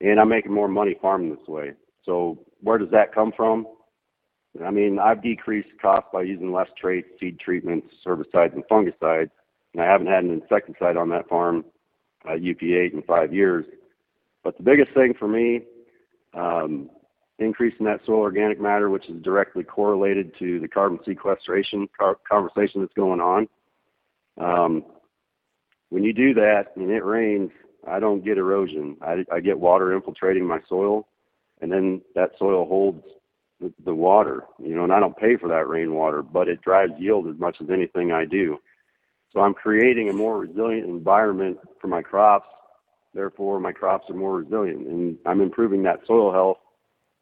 [0.00, 1.72] and I'm making more money farming this way.
[2.04, 3.66] So where does that come from?
[4.64, 9.30] I mean, I've decreased costs by using less traits, seed treatments, herbicides, and fungicides,
[9.74, 11.64] and I haven't had an insecticide on that farm,
[12.26, 13.64] uh, UP8, in five years.
[14.42, 15.62] But the biggest thing for me,
[16.34, 16.90] um,
[17.38, 22.80] increasing that soil organic matter, which is directly correlated to the carbon sequestration car- conversation
[22.80, 23.48] that's going on.
[24.38, 24.84] Um,
[25.90, 27.50] when you do that and it rains,
[27.88, 28.96] I don't get erosion.
[29.00, 31.06] I, I get water infiltrating my soil,
[31.60, 33.02] and then that soil holds
[33.60, 36.92] the, the water, you know, and I don't pay for that rainwater, but it drives
[36.98, 38.58] yield as much as anything I do.
[39.36, 42.48] So I'm creating a more resilient environment for my crops.
[43.12, 46.56] Therefore, my crops are more resilient, and I'm improving that soil health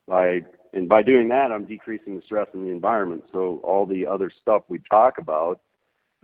[0.07, 0.43] by
[0.73, 3.25] and by doing that, I'm decreasing the stress in the environment.
[3.33, 5.61] So all the other stuff we talk about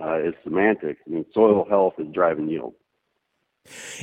[0.00, 1.00] uh, is semantics.
[1.06, 2.74] I mean, soil health is driving yield.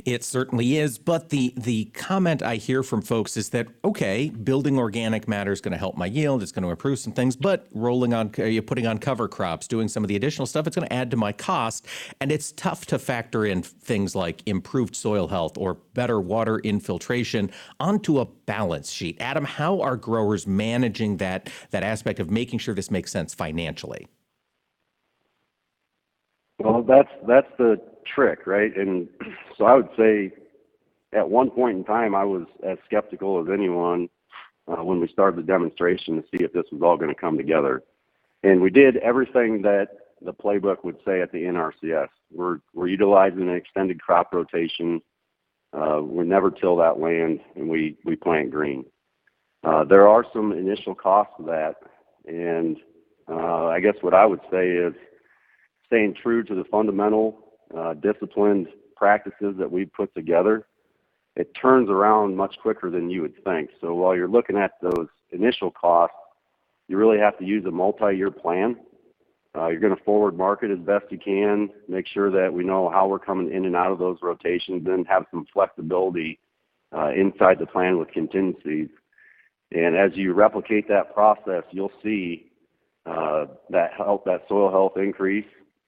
[0.05, 4.77] It certainly is, but the the comment I hear from folks is that okay, building
[4.77, 7.67] organic matter is going to help my yield, it's going to improve some things, but
[7.73, 10.75] rolling on uh, you putting on cover crops, doing some of the additional stuff, it's
[10.75, 11.87] going to add to my cost,
[12.21, 17.49] and it's tough to factor in things like improved soil health or better water infiltration
[17.79, 19.17] onto a balance sheet.
[19.19, 24.07] Adam, how are growers managing that that aspect of making sure this makes sense financially?
[26.59, 27.79] Well, that's that's the
[28.13, 28.75] trick, right?
[28.75, 29.07] And
[29.57, 30.31] so I would say
[31.13, 34.09] at one point in time, I was as skeptical as anyone
[34.67, 37.37] uh, when we started the demonstration to see if this was all going to come
[37.37, 37.83] together.
[38.43, 39.87] And we did everything that
[40.21, 42.09] the playbook would say at the NRCS.
[42.31, 45.01] We're, we're utilizing an extended crop rotation.
[45.73, 48.85] Uh, we never till that land, and we, we plant green.
[49.63, 51.75] Uh, there are some initial costs to that,
[52.25, 52.77] and
[53.29, 54.93] uh, I guess what I would say is
[55.87, 60.67] staying true to the fundamental uh, disciplined practices that we put together,
[61.35, 63.69] it turns around much quicker than you would think.
[63.79, 66.15] So while you're looking at those initial costs,
[66.87, 68.77] you really have to use a multi-year plan.
[69.55, 72.89] Uh, you're going to forward market as best you can, make sure that we know
[72.89, 76.39] how we're coming in and out of those rotations, and have some flexibility
[76.95, 78.89] uh, inside the plan with contingencies.
[79.71, 82.51] And as you replicate that process, you'll see
[83.05, 85.45] uh, that health, that soil health increase,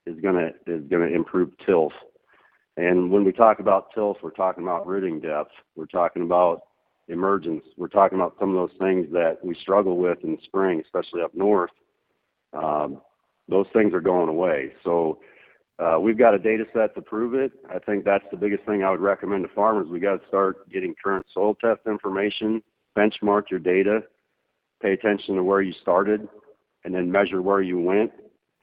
[0.09, 1.93] is going to is going to improve tilth.
[2.77, 5.51] And when we talk about tilth, we're talking about rooting depth.
[5.75, 6.61] We're talking about
[7.09, 7.63] emergence.
[7.77, 11.33] We're talking about some of those things that we struggle with in spring, especially up
[11.33, 11.71] north.
[12.53, 13.01] Um,
[13.49, 14.73] those things are going away.
[14.83, 15.19] So
[15.79, 17.51] uh, we've got a data set to prove it.
[17.69, 19.87] I think that's the biggest thing I would recommend to farmers.
[19.89, 22.61] We got to start getting current soil test information,
[22.97, 24.03] benchmark your data,
[24.81, 26.27] pay attention to where you started,
[26.85, 28.11] and then measure where you went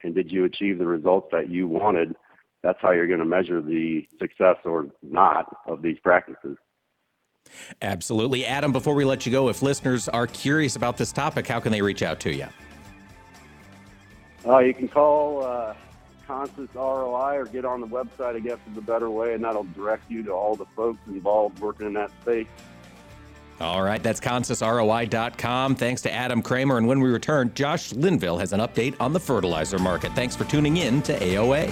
[0.03, 2.15] and did you achieve the results that you wanted?
[2.63, 6.57] That's how you're going to measure the success or not of these practices.
[7.81, 8.45] Absolutely.
[8.45, 11.71] Adam, before we let you go, if listeners are curious about this topic, how can
[11.71, 12.47] they reach out to you?
[14.45, 15.73] Uh, you can call uh,
[16.29, 20.09] ROI or get on the website, I guess is a better way, and that'll direct
[20.09, 22.47] you to all the folks involved working in that space.
[23.59, 25.75] All right, that's consusroi.com.
[25.75, 26.77] Thanks to Adam Kramer.
[26.77, 30.13] And when we return, Josh Linville has an update on the fertilizer market.
[30.13, 31.67] Thanks for tuning in to AOA.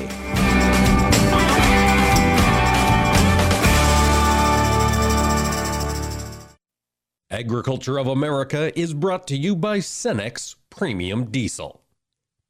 [7.31, 11.81] Agriculture of America is brought to you by Cenex Premium Diesel.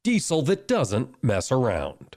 [0.04, 2.16] Diesel that doesn't mess around.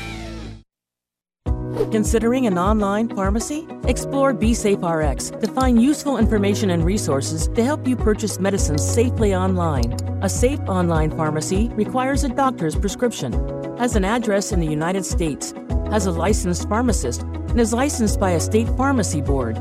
[1.89, 3.67] Considering an online pharmacy?
[3.85, 9.93] Explore BeSafeRx to find useful information and resources to help you purchase medicines safely online.
[10.21, 13.33] A safe online pharmacy requires a doctor's prescription,
[13.77, 15.53] has an address in the United States,
[15.89, 19.57] has a licensed pharmacist, and is licensed by a state pharmacy board.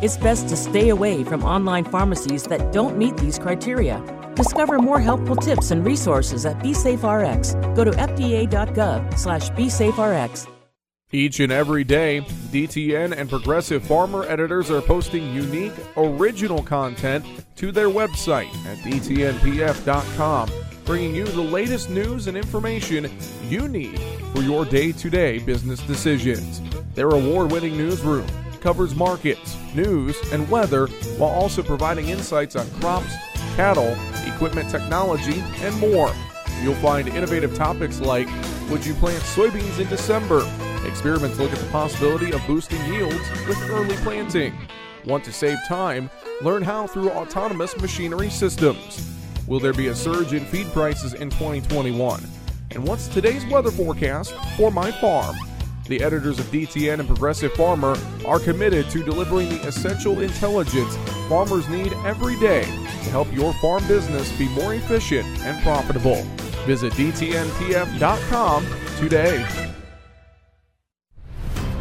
[0.00, 4.00] It's best to stay away from online pharmacies that don't meet these criteria.
[4.36, 7.74] Discover more helpful tips and resources at BeSafeRx.
[7.74, 10.57] Go to fda.gov slash BeSafeRx.
[11.10, 12.20] Each and every day,
[12.52, 17.24] DTN and Progressive Farmer editors are posting unique, original content
[17.56, 20.50] to their website at dtnpf.com,
[20.84, 23.10] bringing you the latest news and information
[23.44, 23.98] you need
[24.34, 26.60] for your day to day business decisions.
[26.94, 28.26] Their award winning newsroom
[28.60, 33.14] covers markets, news, and weather while also providing insights on crops,
[33.56, 33.96] cattle,
[34.26, 36.12] equipment technology, and more.
[36.60, 38.28] You'll find innovative topics like
[38.68, 40.46] Would you plant soybeans in December?
[40.86, 44.54] Experiments look at the possibility of boosting yields with early planting.
[45.04, 46.10] Want to save time?
[46.42, 49.14] Learn how through autonomous machinery systems.
[49.46, 52.22] Will there be a surge in feed prices in 2021?
[52.72, 55.36] And what's today's weather forecast for my farm?
[55.86, 60.94] The editors of DTN and Progressive Farmer are committed to delivering the essential intelligence
[61.28, 66.22] farmers need every day to help your farm business be more efficient and profitable.
[66.66, 68.66] Visit DTNPF.com
[68.98, 69.74] today.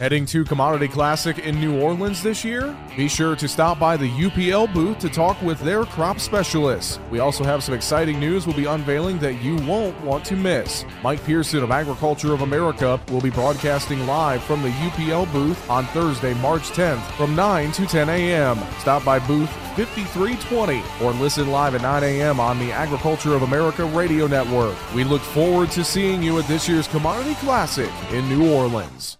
[0.00, 2.74] Heading to Commodity Classic in New Orleans this year?
[2.96, 6.98] Be sure to stop by the UPL booth to talk with their crop specialists.
[7.10, 10.86] We also have some exciting news we'll be unveiling that you won't want to miss.
[11.02, 15.84] Mike Pearson of Agriculture of America will be broadcasting live from the UPL booth on
[15.88, 18.58] Thursday, March 10th from 9 to 10 a.m.
[18.78, 22.40] Stop by booth 5320 or listen live at 9 a.m.
[22.40, 24.78] on the Agriculture of America radio network.
[24.94, 29.19] We look forward to seeing you at this year's Commodity Classic in New Orleans.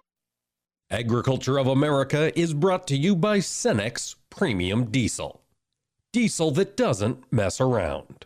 [0.91, 5.41] Agriculture of America is brought to you by Cenex Premium Diesel.
[6.11, 8.25] Diesel that doesn't mess around.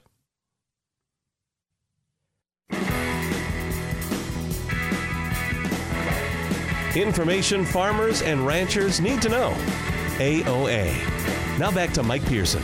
[6.96, 9.52] Information farmers and ranchers need to know.
[10.18, 11.60] AOA.
[11.60, 12.64] Now back to Mike Pearson.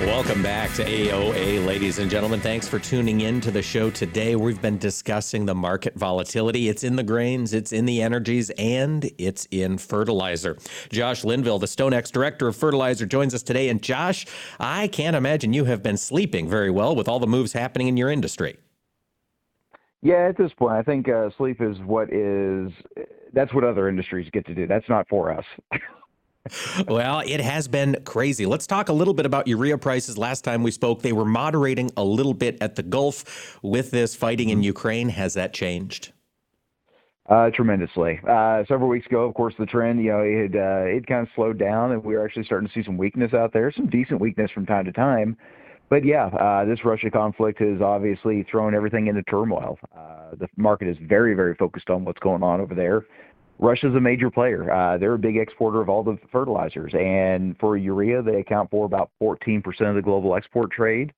[0.00, 2.38] Welcome back to AOA, ladies and gentlemen.
[2.38, 4.36] Thanks for tuning in to the show today.
[4.36, 6.68] We've been discussing the market volatility.
[6.68, 10.56] It's in the grains, it's in the energies, and it's in fertilizer.
[10.90, 13.70] Josh Linville, the StoneX Director of Fertilizer, joins us today.
[13.70, 14.24] And Josh,
[14.60, 17.96] I can't imagine you have been sleeping very well with all the moves happening in
[17.96, 18.56] your industry.
[20.00, 22.70] Yeah, at this point, I think uh, sleep is what is
[23.32, 24.68] that's what other industries get to do.
[24.68, 25.44] That's not for us.
[26.86, 28.46] well, it has been crazy.
[28.46, 30.18] Let's talk a little bit about urea prices.
[30.18, 34.14] Last time we spoke, they were moderating a little bit at the Gulf with this
[34.14, 35.08] fighting in Ukraine.
[35.10, 36.12] Has that changed?
[37.28, 38.18] Uh, tremendously.
[38.26, 41.20] Uh, several weeks ago, of course, the trend, you know, it had, uh, it kind
[41.20, 43.86] of slowed down, and we were actually starting to see some weakness out there, some
[43.86, 45.36] decent weakness from time to time.
[45.90, 49.78] But yeah, uh, this Russia conflict has obviously thrown everything into turmoil.
[49.96, 53.04] Uh, the market is very, very focused on what's going on over there.
[53.58, 54.70] Russia's a major player.
[54.70, 58.86] Uh, they're a big exporter of all the fertilizers, and for urea, they account for
[58.86, 61.12] about 14% of the global export trade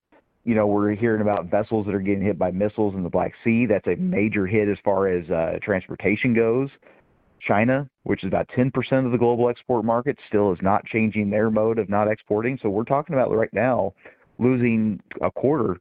[0.44, 3.34] you know, we're hearing about vessels that are getting hit by missiles in the Black
[3.44, 3.66] Sea.
[3.66, 6.70] That's a major hit as far as uh, transportation goes.
[7.46, 8.72] China, which is about 10%
[9.06, 12.58] of the global export market, still is not changing their mode of not exporting.
[12.62, 13.94] So we're talking about right now
[14.38, 15.78] losing a quarter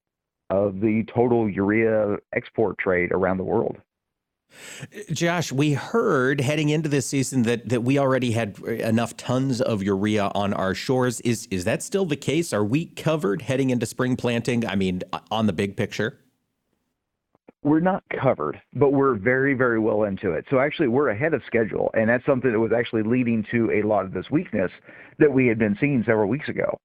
[0.50, 3.78] of the total urea export trade around the world.
[5.12, 9.84] Josh, we heard heading into this season that that we already had enough tons of
[9.84, 11.20] urea on our shores.
[11.22, 12.54] Is is that still the case?
[12.54, 14.66] Are we covered heading into spring planting?
[14.66, 16.20] I mean, on the big picture?
[17.62, 20.46] We're not covered, but we're very, very well into it.
[20.50, 23.82] So actually, we're ahead of schedule, and that's something that was actually leading to a
[23.86, 24.72] lot of this weakness
[25.18, 26.80] that we had been seeing several weeks ago.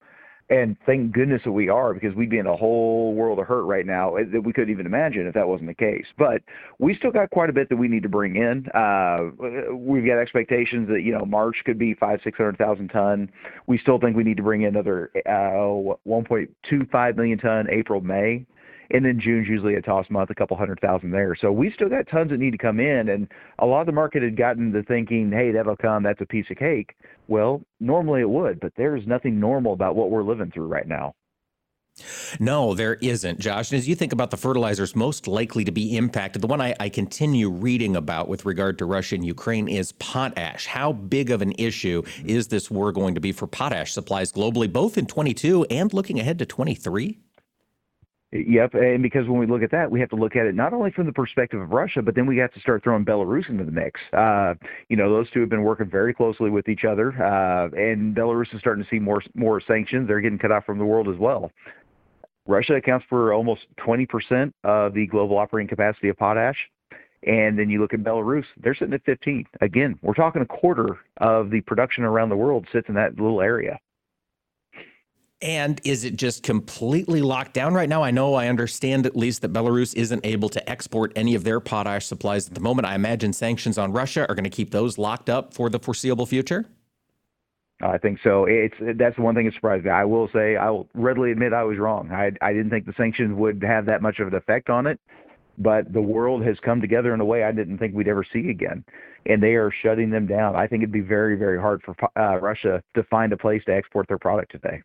[0.50, 3.62] And thank goodness that we are because we'd be in a whole world of hurt
[3.62, 6.04] right now that we couldn't even imagine if that wasn't the case.
[6.18, 6.42] But
[6.78, 8.66] we still got quite a bit that we need to bring in.
[8.74, 13.30] Uh, we've got expectations that you know March could be five six hundred thousand ton.
[13.66, 18.44] We still think we need to bring in another uh, 1.25 million ton April May
[18.90, 21.34] and then June's usually a toss month, a couple hundred thousand there.
[21.34, 23.28] So we still got tons that need to come in, and
[23.58, 26.46] a lot of the market had gotten to thinking, hey, that'll come, that's a piece
[26.50, 26.94] of cake.
[27.28, 31.14] Well, normally it would, but there's nothing normal about what we're living through right now.
[32.40, 33.70] No, there isn't, Josh.
[33.70, 36.74] And as you think about the fertilizers most likely to be impacted, the one I,
[36.80, 40.66] I, continue reading about with regard to Russia and Ukraine is potash.
[40.66, 44.72] How big of an issue is this war going to be for potash supplies globally,
[44.72, 47.20] both in 22 and looking ahead to 23?
[48.34, 50.72] Yep, and because when we look at that, we have to look at it not
[50.72, 53.62] only from the perspective of Russia, but then we have to start throwing Belarus into
[53.62, 54.00] the mix.
[54.12, 54.54] Uh,
[54.88, 58.52] you know, those two have been working very closely with each other, uh, and Belarus
[58.52, 60.08] is starting to see more more sanctions.
[60.08, 61.52] They're getting cut off from the world as well.
[62.46, 66.58] Russia accounts for almost 20% of the global operating capacity of potash.
[67.26, 69.46] And then you look at Belarus, they're sitting at 15.
[69.62, 73.40] Again, we're talking a quarter of the production around the world sits in that little
[73.40, 73.78] area.
[75.44, 78.02] And is it just completely locked down right now?
[78.02, 81.60] I know I understand at least that Belarus isn't able to export any of their
[81.60, 82.86] potash supplies at the moment.
[82.86, 86.24] I imagine sanctions on Russia are going to keep those locked up for the foreseeable
[86.24, 86.64] future.
[87.82, 88.46] I think so.
[88.48, 89.90] It's that's the one thing that surprised me.
[89.90, 92.10] I will say I will readily admit I was wrong.
[92.10, 94.98] I I didn't think the sanctions would have that much of an effect on it,
[95.58, 98.48] but the world has come together in a way I didn't think we'd ever see
[98.48, 98.82] again,
[99.26, 100.56] and they are shutting them down.
[100.56, 103.74] I think it'd be very very hard for uh, Russia to find a place to
[103.74, 104.80] export their product today.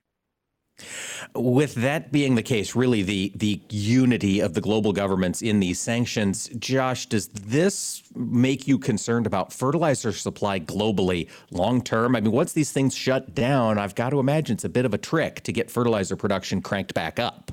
[1.36, 5.80] With that being the case, really the the unity of the global governments in these
[5.80, 12.16] sanctions, Josh, does this make you concerned about fertilizer supply globally long term?
[12.16, 14.94] I mean, once these things shut down, I've got to imagine it's a bit of
[14.94, 17.52] a trick to get fertilizer production cranked back up.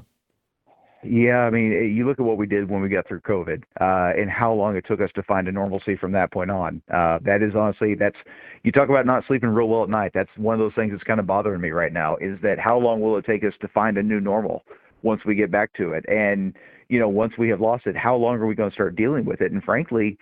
[1.09, 4.21] Yeah, I mean, you look at what we did when we got through COVID, uh,
[4.21, 6.83] and how long it took us to find a normalcy from that point on.
[6.93, 8.17] Uh, that is honestly, that's
[8.63, 10.13] you talk about not sleeping real well at night.
[10.15, 12.17] That's one of those things that's kind of bothering me right now.
[12.17, 14.65] Is that how long will it take us to find a new normal
[15.03, 16.05] once we get back to it?
[16.09, 16.55] And
[16.89, 19.25] you know, once we have lost it, how long are we going to start dealing
[19.25, 19.53] with it?
[19.53, 20.19] And frankly,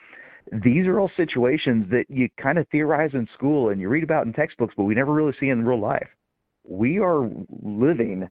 [0.52, 4.26] these are all situations that you kind of theorize in school and you read about
[4.26, 6.08] in textbooks, but we never really see in real life.
[6.66, 7.28] We are
[7.62, 8.28] living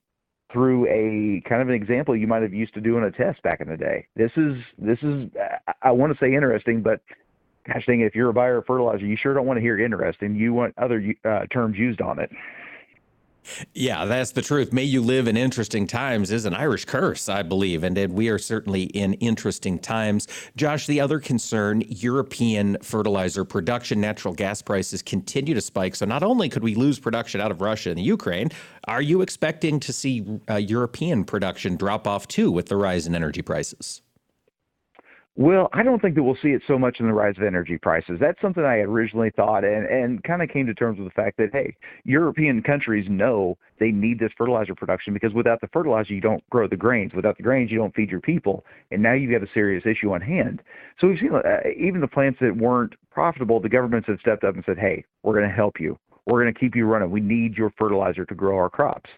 [0.54, 3.42] through a kind of an example you might have used to do in a test
[3.42, 4.08] back in the day.
[4.16, 5.30] This is this is
[5.82, 7.02] I want to say interesting, but
[7.68, 9.80] gosh dang it, if you're a buyer of fertilizer, you sure don't want to hear
[9.80, 10.36] interesting.
[10.36, 12.30] You want other uh, terms used on it.
[13.74, 14.72] Yeah, that's the truth.
[14.72, 18.30] May you live in interesting times is an Irish curse, I believe, and, and we
[18.30, 20.28] are certainly in interesting times.
[20.56, 25.96] Josh, the other concern European fertilizer production, natural gas prices continue to spike.
[25.96, 28.50] So not only could we lose production out of Russia and Ukraine,
[28.88, 33.16] are you expecting to see uh, European production drop off too with the rise in
[33.16, 34.03] energy prices?
[35.36, 37.80] Well, I don't think that we'll see it so much in the rise of energy
[37.80, 38.20] prices.
[38.20, 41.38] That's something I originally thought and, and kind of came to terms with the fact
[41.38, 46.22] that, hey, European countries know they need this fertilizer production because without the fertilizer, you
[46.22, 47.14] don't grow the grains.
[47.16, 48.64] Without the grains, you don't feed your people.
[48.92, 50.62] And now you've got a serious issue on hand.
[51.02, 54.54] So we've seen uh, even the plants that weren't profitable, the governments have stepped up
[54.54, 55.98] and said, hey, we're going to help you.
[56.28, 57.10] We're going to keep you running.
[57.10, 59.10] We need your fertilizer to grow our crops.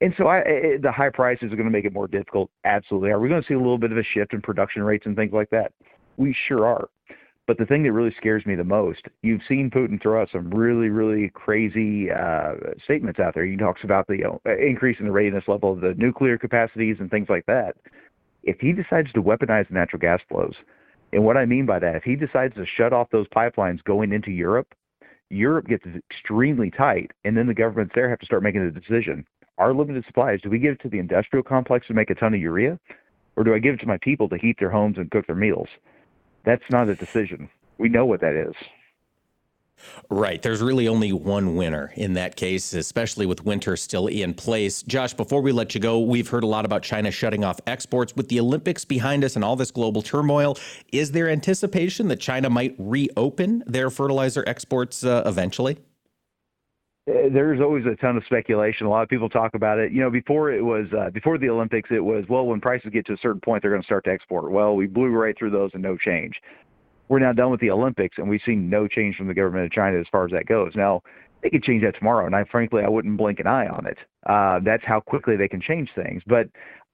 [0.00, 2.50] And so I, I, the high prices are going to make it more difficult.
[2.64, 3.10] Absolutely.
[3.10, 5.16] Are we going to see a little bit of a shift in production rates and
[5.16, 5.72] things like that?
[6.16, 6.88] We sure are.
[7.46, 10.50] But the thing that really scares me the most, you've seen Putin throw out some
[10.50, 13.46] really, really crazy uh, statements out there.
[13.46, 16.96] He talks about the you know, increase in the readiness level of the nuclear capacities
[16.98, 17.76] and things like that.
[18.42, 20.54] If he decides to weaponize the natural gas flows,
[21.12, 24.12] And what I mean by that, if he decides to shut off those pipelines going
[24.12, 24.74] into Europe,
[25.30, 29.26] Europe gets extremely tight, and then the governments there have to start making a decision.
[29.58, 32.34] Our limited supplies, do we give it to the industrial complex to make a ton
[32.34, 32.78] of urea,
[33.36, 35.36] or do I give it to my people to heat their homes and cook their
[35.36, 35.68] meals?
[36.44, 37.48] That's not a decision.
[37.78, 38.54] We know what that is.
[40.08, 40.40] Right.
[40.40, 44.82] There's really only one winner in that case, especially with winter still in place.
[44.82, 48.16] Josh, before we let you go, we've heard a lot about China shutting off exports.
[48.16, 50.56] With the Olympics behind us and all this global turmoil,
[50.92, 55.76] is there anticipation that China might reopen their fertilizer exports uh, eventually?
[57.08, 58.86] Uh, there's always a ton of speculation.
[58.86, 59.92] A lot of people talk about it.
[59.92, 63.06] You know, before it was uh, before the Olympics, it was well, when prices get
[63.06, 64.50] to a certain point, they're going to start to export.
[64.50, 66.40] Well, we blew right through those and no change
[67.08, 69.72] we're now done with the Olympics, and we've seen no change from the government of
[69.72, 70.72] China as far as that goes.
[70.74, 71.02] Now,
[71.42, 73.98] they could change that tomorrow, and I frankly I wouldn't blink an eye on it.
[74.26, 76.22] Uh, that's how quickly they can change things.
[76.26, 76.48] But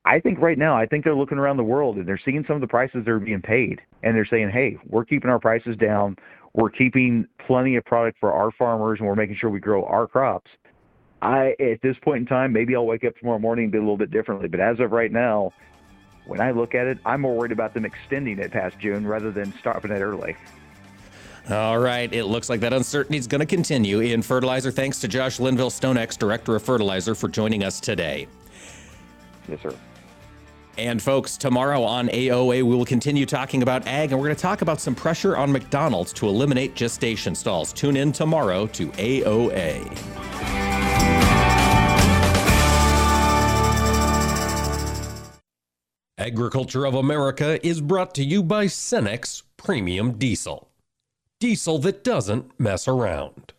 [0.04, 2.56] I think right now, I think they're looking around the world and they're seeing some
[2.56, 5.76] of the prices that are being paid, and they're saying, "Hey, we're keeping our prices
[5.76, 6.16] down.
[6.55, 10.07] We're keeping plenty of product for our farmers, and we're making sure we grow our
[10.07, 10.50] crops."
[11.22, 13.80] I, at this point in time, maybe I'll wake up tomorrow morning and be a
[13.80, 14.48] little bit differently.
[14.48, 15.53] But as of right now,
[16.26, 19.30] when I look at it, I'm more worried about them extending it past June rather
[19.30, 20.36] than stopping it early.
[21.50, 22.12] All right.
[22.12, 24.70] It looks like that uncertainty is going to continue in fertilizer.
[24.70, 28.26] Thanks to Josh Linville StoneX, Director of Fertilizer, for joining us today.
[29.48, 29.74] Yes, sir.
[30.78, 34.42] And folks, tomorrow on AOA, we will continue talking about ag, and we're going to
[34.42, 37.74] talk about some pressure on McDonald's to eliminate gestation stalls.
[37.74, 39.86] Tune in tomorrow to AOA.
[46.16, 50.70] Agriculture of America is brought to you by Cenex Premium Diesel.
[51.40, 53.52] Diesel that doesn't mess around.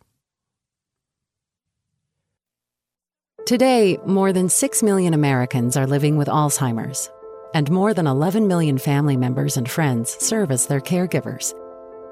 [3.46, 7.10] Today, more than 6 million Americans are living with Alzheimer's,
[7.52, 11.52] and more than 11 million family members and friends serve as their caregivers.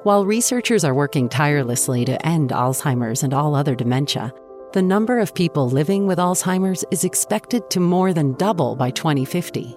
[0.03, 4.31] While researchers are working tirelessly to end Alzheimer's and all other dementia,
[4.75, 9.75] the number of people living with Alzheimer's is expected to more than double by 2050.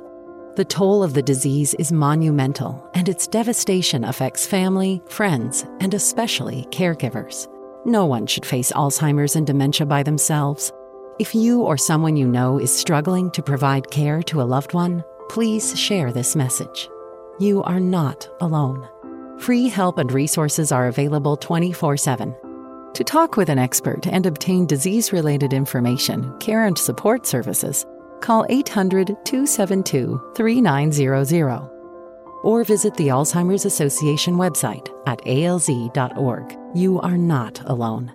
[0.58, 6.68] The toll of the disease is monumental, and its devastation affects family, friends, and especially
[6.72, 7.48] caregivers.
[7.86, 10.74] No one should face Alzheimer's and dementia by themselves.
[11.18, 15.02] If you or someone you know is struggling to provide care to a loved one,
[15.30, 16.90] please share this message.
[17.40, 18.86] You are not alone.
[19.40, 22.36] Free help and resources are available 24 7.
[22.96, 27.86] To talk with an expert and obtain disease related information, care, and support services,
[28.20, 31.70] call 800 272 3900
[32.44, 36.58] or visit the Alzheimer's Association website at alz.org.
[36.76, 38.14] You are not alone.